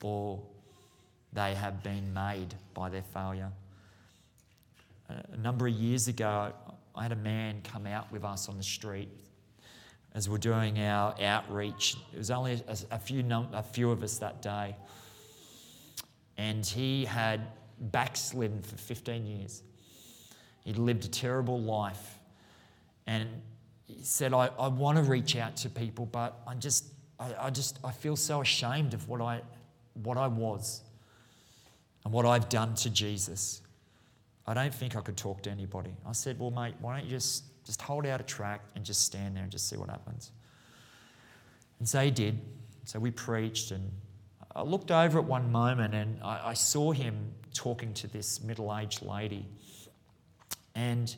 or 0.02 0.40
they 1.32 1.54
have 1.54 1.82
been 1.82 2.12
made 2.12 2.54
by 2.74 2.88
their 2.88 3.02
failure. 3.02 3.50
A 5.08 5.36
number 5.36 5.66
of 5.66 5.72
years 5.72 6.08
ago, 6.08 6.52
I 6.94 7.02
had 7.02 7.12
a 7.12 7.16
man 7.16 7.60
come 7.62 7.86
out 7.86 8.10
with 8.10 8.24
us 8.24 8.48
on 8.48 8.56
the 8.56 8.62
street 8.62 9.08
as 10.14 10.28
we're 10.28 10.38
doing 10.38 10.80
our 10.80 11.14
outreach. 11.20 11.96
It 12.12 12.18
was 12.18 12.30
only 12.30 12.62
a, 12.66 12.76
a 12.90 12.98
few, 12.98 13.22
num- 13.22 13.50
a 13.52 13.62
few 13.62 13.90
of 13.90 14.02
us 14.02 14.18
that 14.18 14.42
day. 14.42 14.74
And 16.38 16.64
he 16.64 17.04
had 17.04 17.48
backslidden 17.78 18.62
for 18.62 18.76
15 18.76 19.26
years. 19.26 19.62
He'd 20.64 20.78
lived 20.78 21.04
a 21.04 21.08
terrible 21.08 21.60
life. 21.60 22.18
And 23.06 23.28
he 23.86 24.02
said, 24.02 24.34
I, 24.34 24.50
I 24.58 24.68
want 24.68 24.98
to 24.98 25.04
reach 25.04 25.36
out 25.36 25.56
to 25.58 25.70
people, 25.70 26.06
but 26.06 26.40
I 26.46 26.54
just, 26.54 26.86
I, 27.18 27.34
I 27.38 27.50
just, 27.50 27.78
I 27.84 27.92
feel 27.92 28.16
so 28.16 28.40
ashamed 28.40 28.94
of 28.94 29.08
what 29.08 29.20
I, 29.20 29.42
what 30.02 30.16
I 30.16 30.26
was 30.26 30.82
and 32.04 32.12
what 32.12 32.26
I've 32.26 32.48
done 32.48 32.74
to 32.76 32.90
Jesus. 32.90 33.62
I 34.46 34.54
don't 34.54 34.74
think 34.74 34.96
I 34.96 35.00
could 35.00 35.16
talk 35.16 35.42
to 35.42 35.50
anybody. 35.50 35.94
I 36.06 36.12
said, 36.12 36.38
Well, 36.38 36.50
mate, 36.50 36.74
why 36.80 36.96
don't 36.96 37.04
you 37.04 37.10
just 37.10 37.44
Just 37.64 37.82
hold 37.82 38.06
out 38.06 38.20
a 38.20 38.24
track 38.24 38.60
and 38.76 38.84
just 38.84 39.02
stand 39.02 39.34
there 39.34 39.42
and 39.42 39.50
just 39.50 39.68
see 39.68 39.76
what 39.76 39.90
happens. 39.90 40.30
And 41.80 41.88
so 41.88 42.00
he 42.00 42.12
did. 42.12 42.40
So 42.84 43.00
we 43.00 43.10
preached, 43.10 43.72
and 43.72 43.90
I 44.56 44.62
looked 44.62 44.90
over 44.90 45.18
at 45.18 45.24
one 45.26 45.52
moment 45.52 45.94
and 45.94 46.18
I, 46.22 46.40
I 46.46 46.54
saw 46.54 46.92
him 46.92 47.34
talking 47.52 47.92
to 47.94 48.06
this 48.06 48.42
middle 48.42 48.74
aged 48.74 49.02
lady. 49.02 49.46
And 50.74 51.14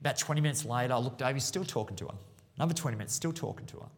about 0.00 0.16
20 0.16 0.40
minutes 0.40 0.64
later, 0.64 0.94
I 0.94 0.98
looked 0.98 1.20
over, 1.20 1.34
he's 1.34 1.44
still 1.44 1.64
talking 1.64 1.96
to 1.96 2.06
her. 2.06 2.14
Another 2.56 2.72
20 2.72 2.96
minutes, 2.96 3.14
still 3.14 3.32
talking 3.32 3.66
to 3.66 3.76
her. 3.80 3.88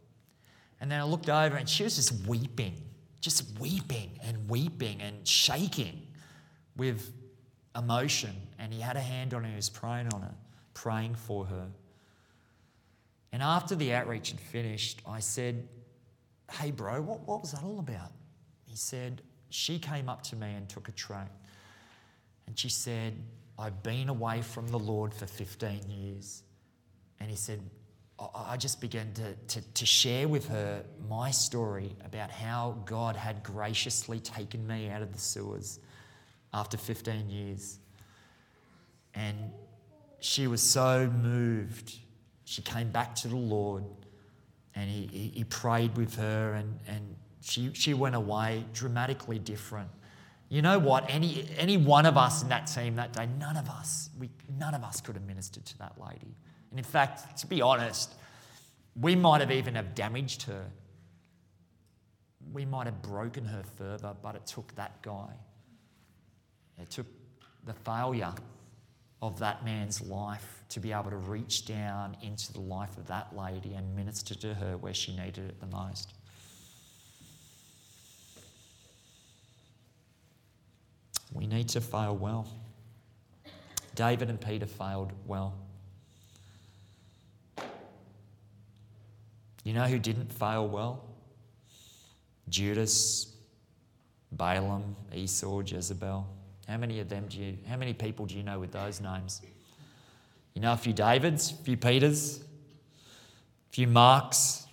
And 0.80 0.90
then 0.90 1.00
I 1.00 1.04
looked 1.04 1.28
over 1.28 1.56
and 1.56 1.68
she 1.68 1.84
was 1.84 1.94
just 1.94 2.26
weeping, 2.26 2.74
just 3.20 3.58
weeping 3.60 4.18
and 4.24 4.50
weeping 4.50 5.00
and 5.02 5.26
shaking 5.26 6.08
with 6.76 7.12
emotion. 7.76 8.34
And 8.58 8.74
he 8.74 8.80
had 8.80 8.96
a 8.96 9.00
hand 9.00 9.34
on 9.34 9.44
her, 9.44 9.50
he 9.50 9.56
was 9.56 9.68
praying 9.68 10.08
on 10.12 10.22
her, 10.22 10.34
praying 10.74 11.14
for 11.14 11.44
her. 11.44 11.68
And 13.30 13.40
after 13.40 13.76
the 13.76 13.94
outreach 13.94 14.30
had 14.30 14.40
finished, 14.40 15.00
I 15.06 15.20
said, 15.20 15.68
Hey, 16.50 16.72
bro, 16.72 17.00
what, 17.02 17.20
what 17.20 17.42
was 17.42 17.52
that 17.52 17.62
all 17.62 17.78
about? 17.78 18.10
Said, 18.78 19.22
She 19.50 19.78
came 19.78 20.08
up 20.08 20.22
to 20.24 20.36
me 20.36 20.54
and 20.54 20.68
took 20.68 20.88
a 20.88 20.92
tract. 20.92 21.32
And 22.46 22.58
she 22.58 22.68
said, 22.68 23.14
I've 23.58 23.82
been 23.82 24.08
away 24.08 24.42
from 24.42 24.68
the 24.68 24.78
Lord 24.78 25.12
for 25.12 25.26
15 25.26 25.90
years. 25.90 26.42
And 27.20 27.28
he 27.28 27.36
said, 27.36 27.60
I 28.34 28.56
just 28.56 28.80
began 28.80 29.12
to, 29.14 29.34
to, 29.34 29.60
to, 29.74 29.86
share 29.86 30.26
with 30.26 30.48
her 30.48 30.84
my 31.08 31.30
story 31.30 31.94
about 32.04 32.30
how 32.30 32.78
God 32.84 33.14
had 33.14 33.44
graciously 33.44 34.18
taken 34.18 34.66
me 34.66 34.88
out 34.88 35.02
of 35.02 35.12
the 35.12 35.20
sewers 35.20 35.78
after 36.52 36.76
15 36.76 37.30
years. 37.30 37.78
And 39.14 39.52
she 40.18 40.48
was 40.48 40.62
so 40.62 41.08
moved. 41.08 41.96
She 42.44 42.62
came 42.62 42.90
back 42.90 43.14
to 43.16 43.28
the 43.28 43.36
Lord 43.36 43.84
and 44.74 44.88
he, 44.88 45.08
he, 45.12 45.28
he 45.28 45.44
prayed 45.44 45.96
with 45.96 46.14
her, 46.16 46.54
and, 46.54 46.78
and 46.86 47.16
she, 47.40 47.72
she 47.74 47.94
went 47.94 48.14
away 48.14 48.64
dramatically 48.72 49.38
different. 49.38 49.88
You 50.48 50.62
know 50.62 50.78
what? 50.78 51.04
Any, 51.08 51.46
any 51.58 51.76
one 51.76 52.06
of 52.06 52.16
us 52.16 52.42
in 52.42 52.48
that 52.48 52.66
team 52.66 52.96
that 52.96 53.12
day, 53.12 53.28
none 53.38 53.56
of 53.56 53.68
us, 53.68 54.10
we, 54.18 54.30
none 54.58 54.74
of 54.74 54.82
us 54.82 55.00
could 55.00 55.14
have 55.14 55.26
ministered 55.26 55.64
to 55.66 55.78
that 55.78 55.92
lady. 56.00 56.34
And 56.70 56.78
in 56.78 56.84
fact, 56.84 57.38
to 57.38 57.46
be 57.46 57.60
honest, 57.60 58.14
we 59.00 59.14
might 59.14 59.40
have 59.40 59.50
even 59.50 59.74
have 59.74 59.94
damaged 59.94 60.42
her. 60.44 60.64
We 62.52 62.64
might 62.64 62.86
have 62.86 63.02
broken 63.02 63.44
her 63.44 63.62
further, 63.76 64.14
but 64.22 64.34
it 64.34 64.46
took 64.46 64.74
that 64.76 65.02
guy. 65.02 65.30
It 66.80 66.90
took 66.90 67.06
the 67.66 67.74
failure 67.74 68.32
of 69.20 69.38
that 69.40 69.64
man's 69.64 70.00
life 70.00 70.62
to 70.70 70.80
be 70.80 70.92
able 70.92 71.10
to 71.10 71.16
reach 71.16 71.66
down 71.66 72.16
into 72.22 72.52
the 72.52 72.60
life 72.60 72.96
of 72.96 73.06
that 73.08 73.34
lady 73.36 73.74
and 73.74 73.94
minister 73.94 74.34
to 74.34 74.54
her 74.54 74.76
where 74.76 74.94
she 74.94 75.14
needed 75.16 75.50
it 75.50 75.60
the 75.60 75.66
most. 75.66 76.14
We 81.32 81.46
need 81.46 81.68
to 81.70 81.80
fail 81.80 82.16
well. 82.16 82.48
David 83.94 84.30
and 84.30 84.40
Peter 84.40 84.66
failed 84.66 85.12
well. 85.26 85.54
You 89.64 89.74
know 89.74 89.84
who 89.84 89.98
didn't 89.98 90.32
fail 90.32 90.66
well? 90.66 91.04
Judas, 92.48 93.34
Balaam, 94.32 94.96
Esau, 95.14 95.60
Jezebel. 95.60 96.26
How 96.66 96.76
many 96.76 97.00
of 97.00 97.08
them 97.08 97.26
do 97.28 97.38
you, 97.38 97.58
how 97.68 97.76
many 97.76 97.92
people 97.92 98.26
do 98.26 98.36
you 98.36 98.42
know 98.42 98.58
with 98.58 98.72
those 98.72 99.00
names? 99.00 99.42
You 100.54 100.62
know 100.62 100.72
a 100.72 100.76
few 100.76 100.92
Davids, 100.92 101.52
a 101.52 101.56
few 101.56 101.76
Peters, 101.76 102.38
a 102.38 103.72
few 103.72 103.86
Marks. 103.86 104.66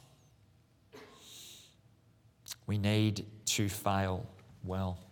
We 2.67 2.77
need 2.77 3.25
to 3.45 3.69
fail 3.69 4.25
well. 4.63 5.04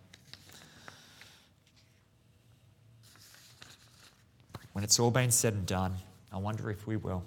When 4.74 4.84
it's 4.84 5.00
all 5.00 5.10
been 5.10 5.30
said 5.30 5.54
and 5.54 5.66
done, 5.66 5.94
I 6.30 6.36
wonder 6.36 6.70
if 6.70 6.86
we 6.86 6.96
will 6.96 7.24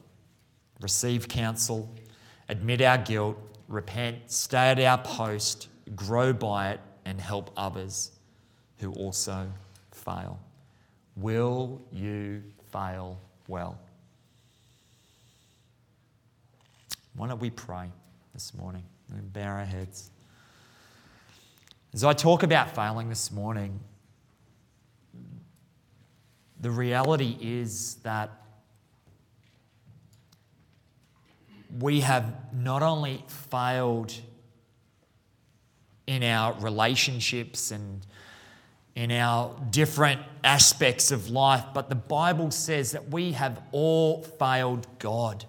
receive 0.80 1.28
counsel 1.28 1.90
admit 2.50 2.82
our 2.82 2.98
guilt, 2.98 3.38
repent, 3.68 4.32
stay 4.32 4.70
at 4.70 4.80
our 4.80 4.98
post, 4.98 5.68
grow 5.96 6.34
by 6.34 6.72
it, 6.72 6.80
and 7.06 7.20
help 7.20 7.52
others 7.58 8.12
who 8.78 8.92
also 8.94 9.52
fail. 9.92 10.40
Will 11.16 11.82
you 11.92 12.44
fail 12.72 13.20
well? 13.48 13.78
Why 17.16 17.28
don't 17.28 17.40
we 17.40 17.50
pray 17.50 17.90
this 18.34 18.54
morning 18.54 18.84
and 19.12 19.34
bow 19.34 19.44
our 19.44 19.66
heads? 19.66 20.12
As 21.94 22.04
I 22.04 22.14
talk 22.14 22.44
about 22.44 22.76
failing 22.76 23.10
this 23.10 23.32
morning, 23.32 23.80
the 26.60 26.72
reality 26.72 27.38
is 27.40 27.96
that 28.04 28.32
we 31.80 32.02
have 32.02 32.34
not 32.54 32.82
only 32.82 33.24
failed 33.28 34.14
in 36.08 36.24
our 36.24 36.54
relationships 36.60 37.72
and 37.72 38.06
in 38.96 39.12
our 39.12 39.56
different 39.70 40.22
aspects 40.44 41.12
of 41.12 41.30
life, 41.30 41.64
but 41.74 41.90
the 41.90 41.96
Bible 41.96 42.50
says 42.50 42.94
that 42.94 43.10
we 43.10 43.34
have 43.34 43.62
all 43.72 44.24
failed 44.24 44.88
God. 44.98 45.46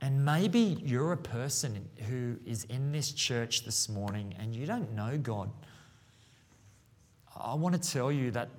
And 0.00 0.24
maybe 0.24 0.78
you're 0.84 1.12
a 1.12 1.16
person 1.16 1.88
who 2.08 2.36
is 2.46 2.64
in 2.64 2.92
this 2.92 3.10
church 3.12 3.64
this 3.64 3.88
morning 3.88 4.34
and 4.38 4.54
you 4.54 4.66
don't 4.66 4.92
know 4.92 5.18
God. 5.18 5.50
I 7.36 7.54
want 7.54 7.82
to 7.82 7.90
tell 7.90 8.12
you 8.12 8.30
that 8.30 8.50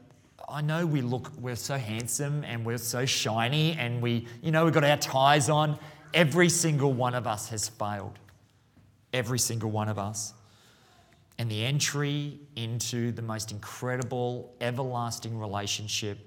I 0.51 0.59
know 0.61 0.85
we 0.85 1.01
look, 1.01 1.31
we're 1.39 1.55
so 1.55 1.77
handsome 1.77 2.43
and 2.43 2.65
we're 2.65 2.77
so 2.77 3.05
shiny 3.05 3.73
and 3.73 4.01
we, 4.01 4.27
you 4.41 4.51
know, 4.51 4.65
we've 4.65 4.73
got 4.73 4.83
our 4.83 4.97
ties 4.97 5.49
on. 5.49 5.79
Every 6.13 6.49
single 6.49 6.91
one 6.91 7.15
of 7.15 7.25
us 7.25 7.49
has 7.49 7.69
failed. 7.69 8.19
Every 9.13 9.39
single 9.39 9.71
one 9.71 9.87
of 9.87 9.97
us. 9.97 10.33
And 11.37 11.49
the 11.49 11.63
entry 11.63 12.39
into 12.57 13.13
the 13.13 13.21
most 13.21 13.51
incredible, 13.51 14.53
everlasting 14.59 15.37
relationship, 15.39 16.19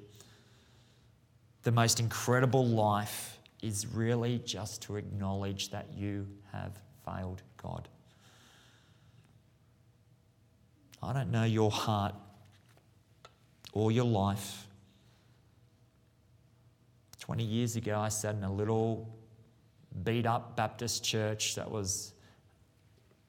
the 1.62 1.72
most 1.72 2.00
incredible 2.00 2.66
life, 2.66 3.38
is 3.62 3.86
really 3.86 4.40
just 4.44 4.82
to 4.82 4.96
acknowledge 4.96 5.70
that 5.70 5.86
you 5.94 6.26
have 6.52 6.72
failed 7.04 7.42
God. 7.62 7.88
I 11.02 11.12
don't 11.12 11.30
know 11.30 11.44
your 11.44 11.70
heart 11.70 12.14
or 13.74 13.92
your 13.92 14.06
life. 14.06 14.66
20 17.20 17.44
years 17.44 17.76
ago, 17.76 17.98
I 17.98 18.08
sat 18.08 18.34
in 18.34 18.44
a 18.44 18.52
little 18.52 19.14
beat 20.02 20.26
up 20.26 20.56
Baptist 20.56 21.04
church 21.04 21.54
that 21.56 21.70
was 21.70 22.14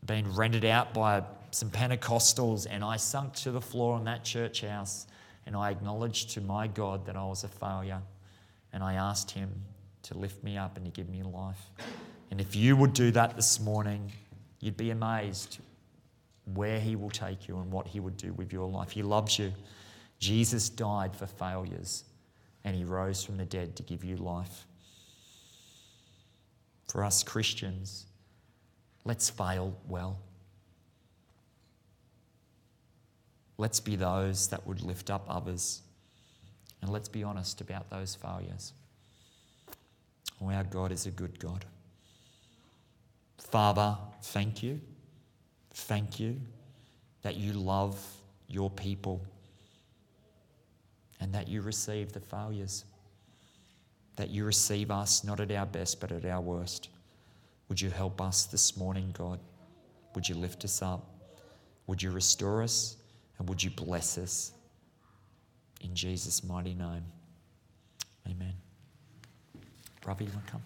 being 0.05 0.33
rented 0.33 0.65
out 0.65 0.93
by 0.93 1.23
some 1.51 1.69
Pentecostals, 1.69 2.67
and 2.69 2.83
I 2.83 2.97
sunk 2.97 3.33
to 3.35 3.51
the 3.51 3.61
floor 3.61 3.97
in 3.97 4.05
that 4.05 4.23
church 4.23 4.61
house 4.61 5.07
and 5.45 5.55
I 5.55 5.69
acknowledged 5.71 6.31
to 6.31 6.41
my 6.41 6.67
God 6.67 7.05
that 7.05 7.15
I 7.15 7.23
was 7.23 7.43
a 7.43 7.47
failure. 7.47 8.01
And 8.73 8.83
I 8.83 8.95
asked 8.95 9.31
Him 9.31 9.49
to 10.03 10.17
lift 10.17 10.43
me 10.43 10.57
up 10.57 10.75
and 10.77 10.85
to 10.85 10.91
give 10.91 11.09
me 11.09 11.23
life. 11.23 11.71
And 12.31 12.41
if 12.41 12.55
you 12.55 12.75
would 12.75 12.93
do 12.93 13.11
that 13.11 13.35
this 13.35 13.59
morning, 13.59 14.11
you'd 14.59 14.77
be 14.77 14.89
amazed 14.89 15.59
where 16.53 16.79
He 16.79 16.95
will 16.95 17.09
take 17.09 17.47
you 17.47 17.57
and 17.59 17.71
what 17.71 17.87
He 17.87 17.99
would 17.99 18.17
do 18.17 18.33
with 18.33 18.51
your 18.51 18.67
life. 18.67 18.91
He 18.91 19.03
loves 19.03 19.37
you. 19.37 19.53
Jesus 20.25 20.69
died 20.69 21.15
for 21.15 21.27
failures 21.27 22.03
and 22.63 22.75
he 22.75 22.83
rose 22.83 23.23
from 23.23 23.37
the 23.37 23.45
dead 23.45 23.75
to 23.75 23.83
give 23.83 24.03
you 24.03 24.17
life. 24.17 24.65
For 26.87 27.03
us 27.03 27.21
Christians, 27.21 28.07
let's 29.03 29.29
fail 29.29 29.77
well. 29.87 30.17
Let's 33.59 33.79
be 33.79 33.95
those 33.95 34.47
that 34.47 34.65
would 34.65 34.81
lift 34.81 35.11
up 35.11 35.27
others. 35.29 35.83
And 36.81 36.91
let's 36.91 37.07
be 37.07 37.23
honest 37.23 37.61
about 37.61 37.91
those 37.91 38.15
failures. 38.15 38.73
Oh, 40.41 40.49
our 40.49 40.63
God 40.63 40.91
is 40.91 41.05
a 41.05 41.11
good 41.11 41.37
God. 41.37 41.65
Father, 43.37 43.95
thank 44.23 44.63
you. 44.63 44.81
Thank 45.71 46.19
you 46.19 46.41
that 47.21 47.35
you 47.35 47.53
love 47.53 48.03
your 48.47 48.71
people 48.71 49.21
and 51.25 51.33
that 51.33 51.47
you 51.47 51.63
receive 51.63 52.11
the 52.11 52.19
failures, 52.19 52.85
that 54.15 54.29
you 54.29 54.45
receive 54.45 54.91
us 54.91 55.23
not 55.23 55.39
at 55.39 55.51
our 55.51 55.65
best, 55.65 55.99
but 55.99 56.11
at 56.11 56.23
our 56.23 56.39
worst. 56.39 56.89
Would 57.67 57.81
you 57.81 57.89
help 57.89 58.21
us 58.21 58.45
this 58.45 58.77
morning, 58.77 59.09
God? 59.17 59.39
Would 60.13 60.29
you 60.29 60.35
lift 60.35 60.63
us 60.65 60.83
up? 60.83 61.03
Would 61.87 62.03
you 62.03 62.11
restore 62.11 62.61
us? 62.61 62.97
And 63.39 63.49
would 63.49 63.63
you 63.63 63.71
bless 63.71 64.19
us? 64.19 64.51
In 65.81 65.95
Jesus' 65.95 66.43
mighty 66.43 66.75
name. 66.75 67.05
Amen. 68.29 68.53
Brother, 70.01 70.25
you 70.25 70.29
want 70.29 70.45
to 70.45 70.51
come? 70.51 70.53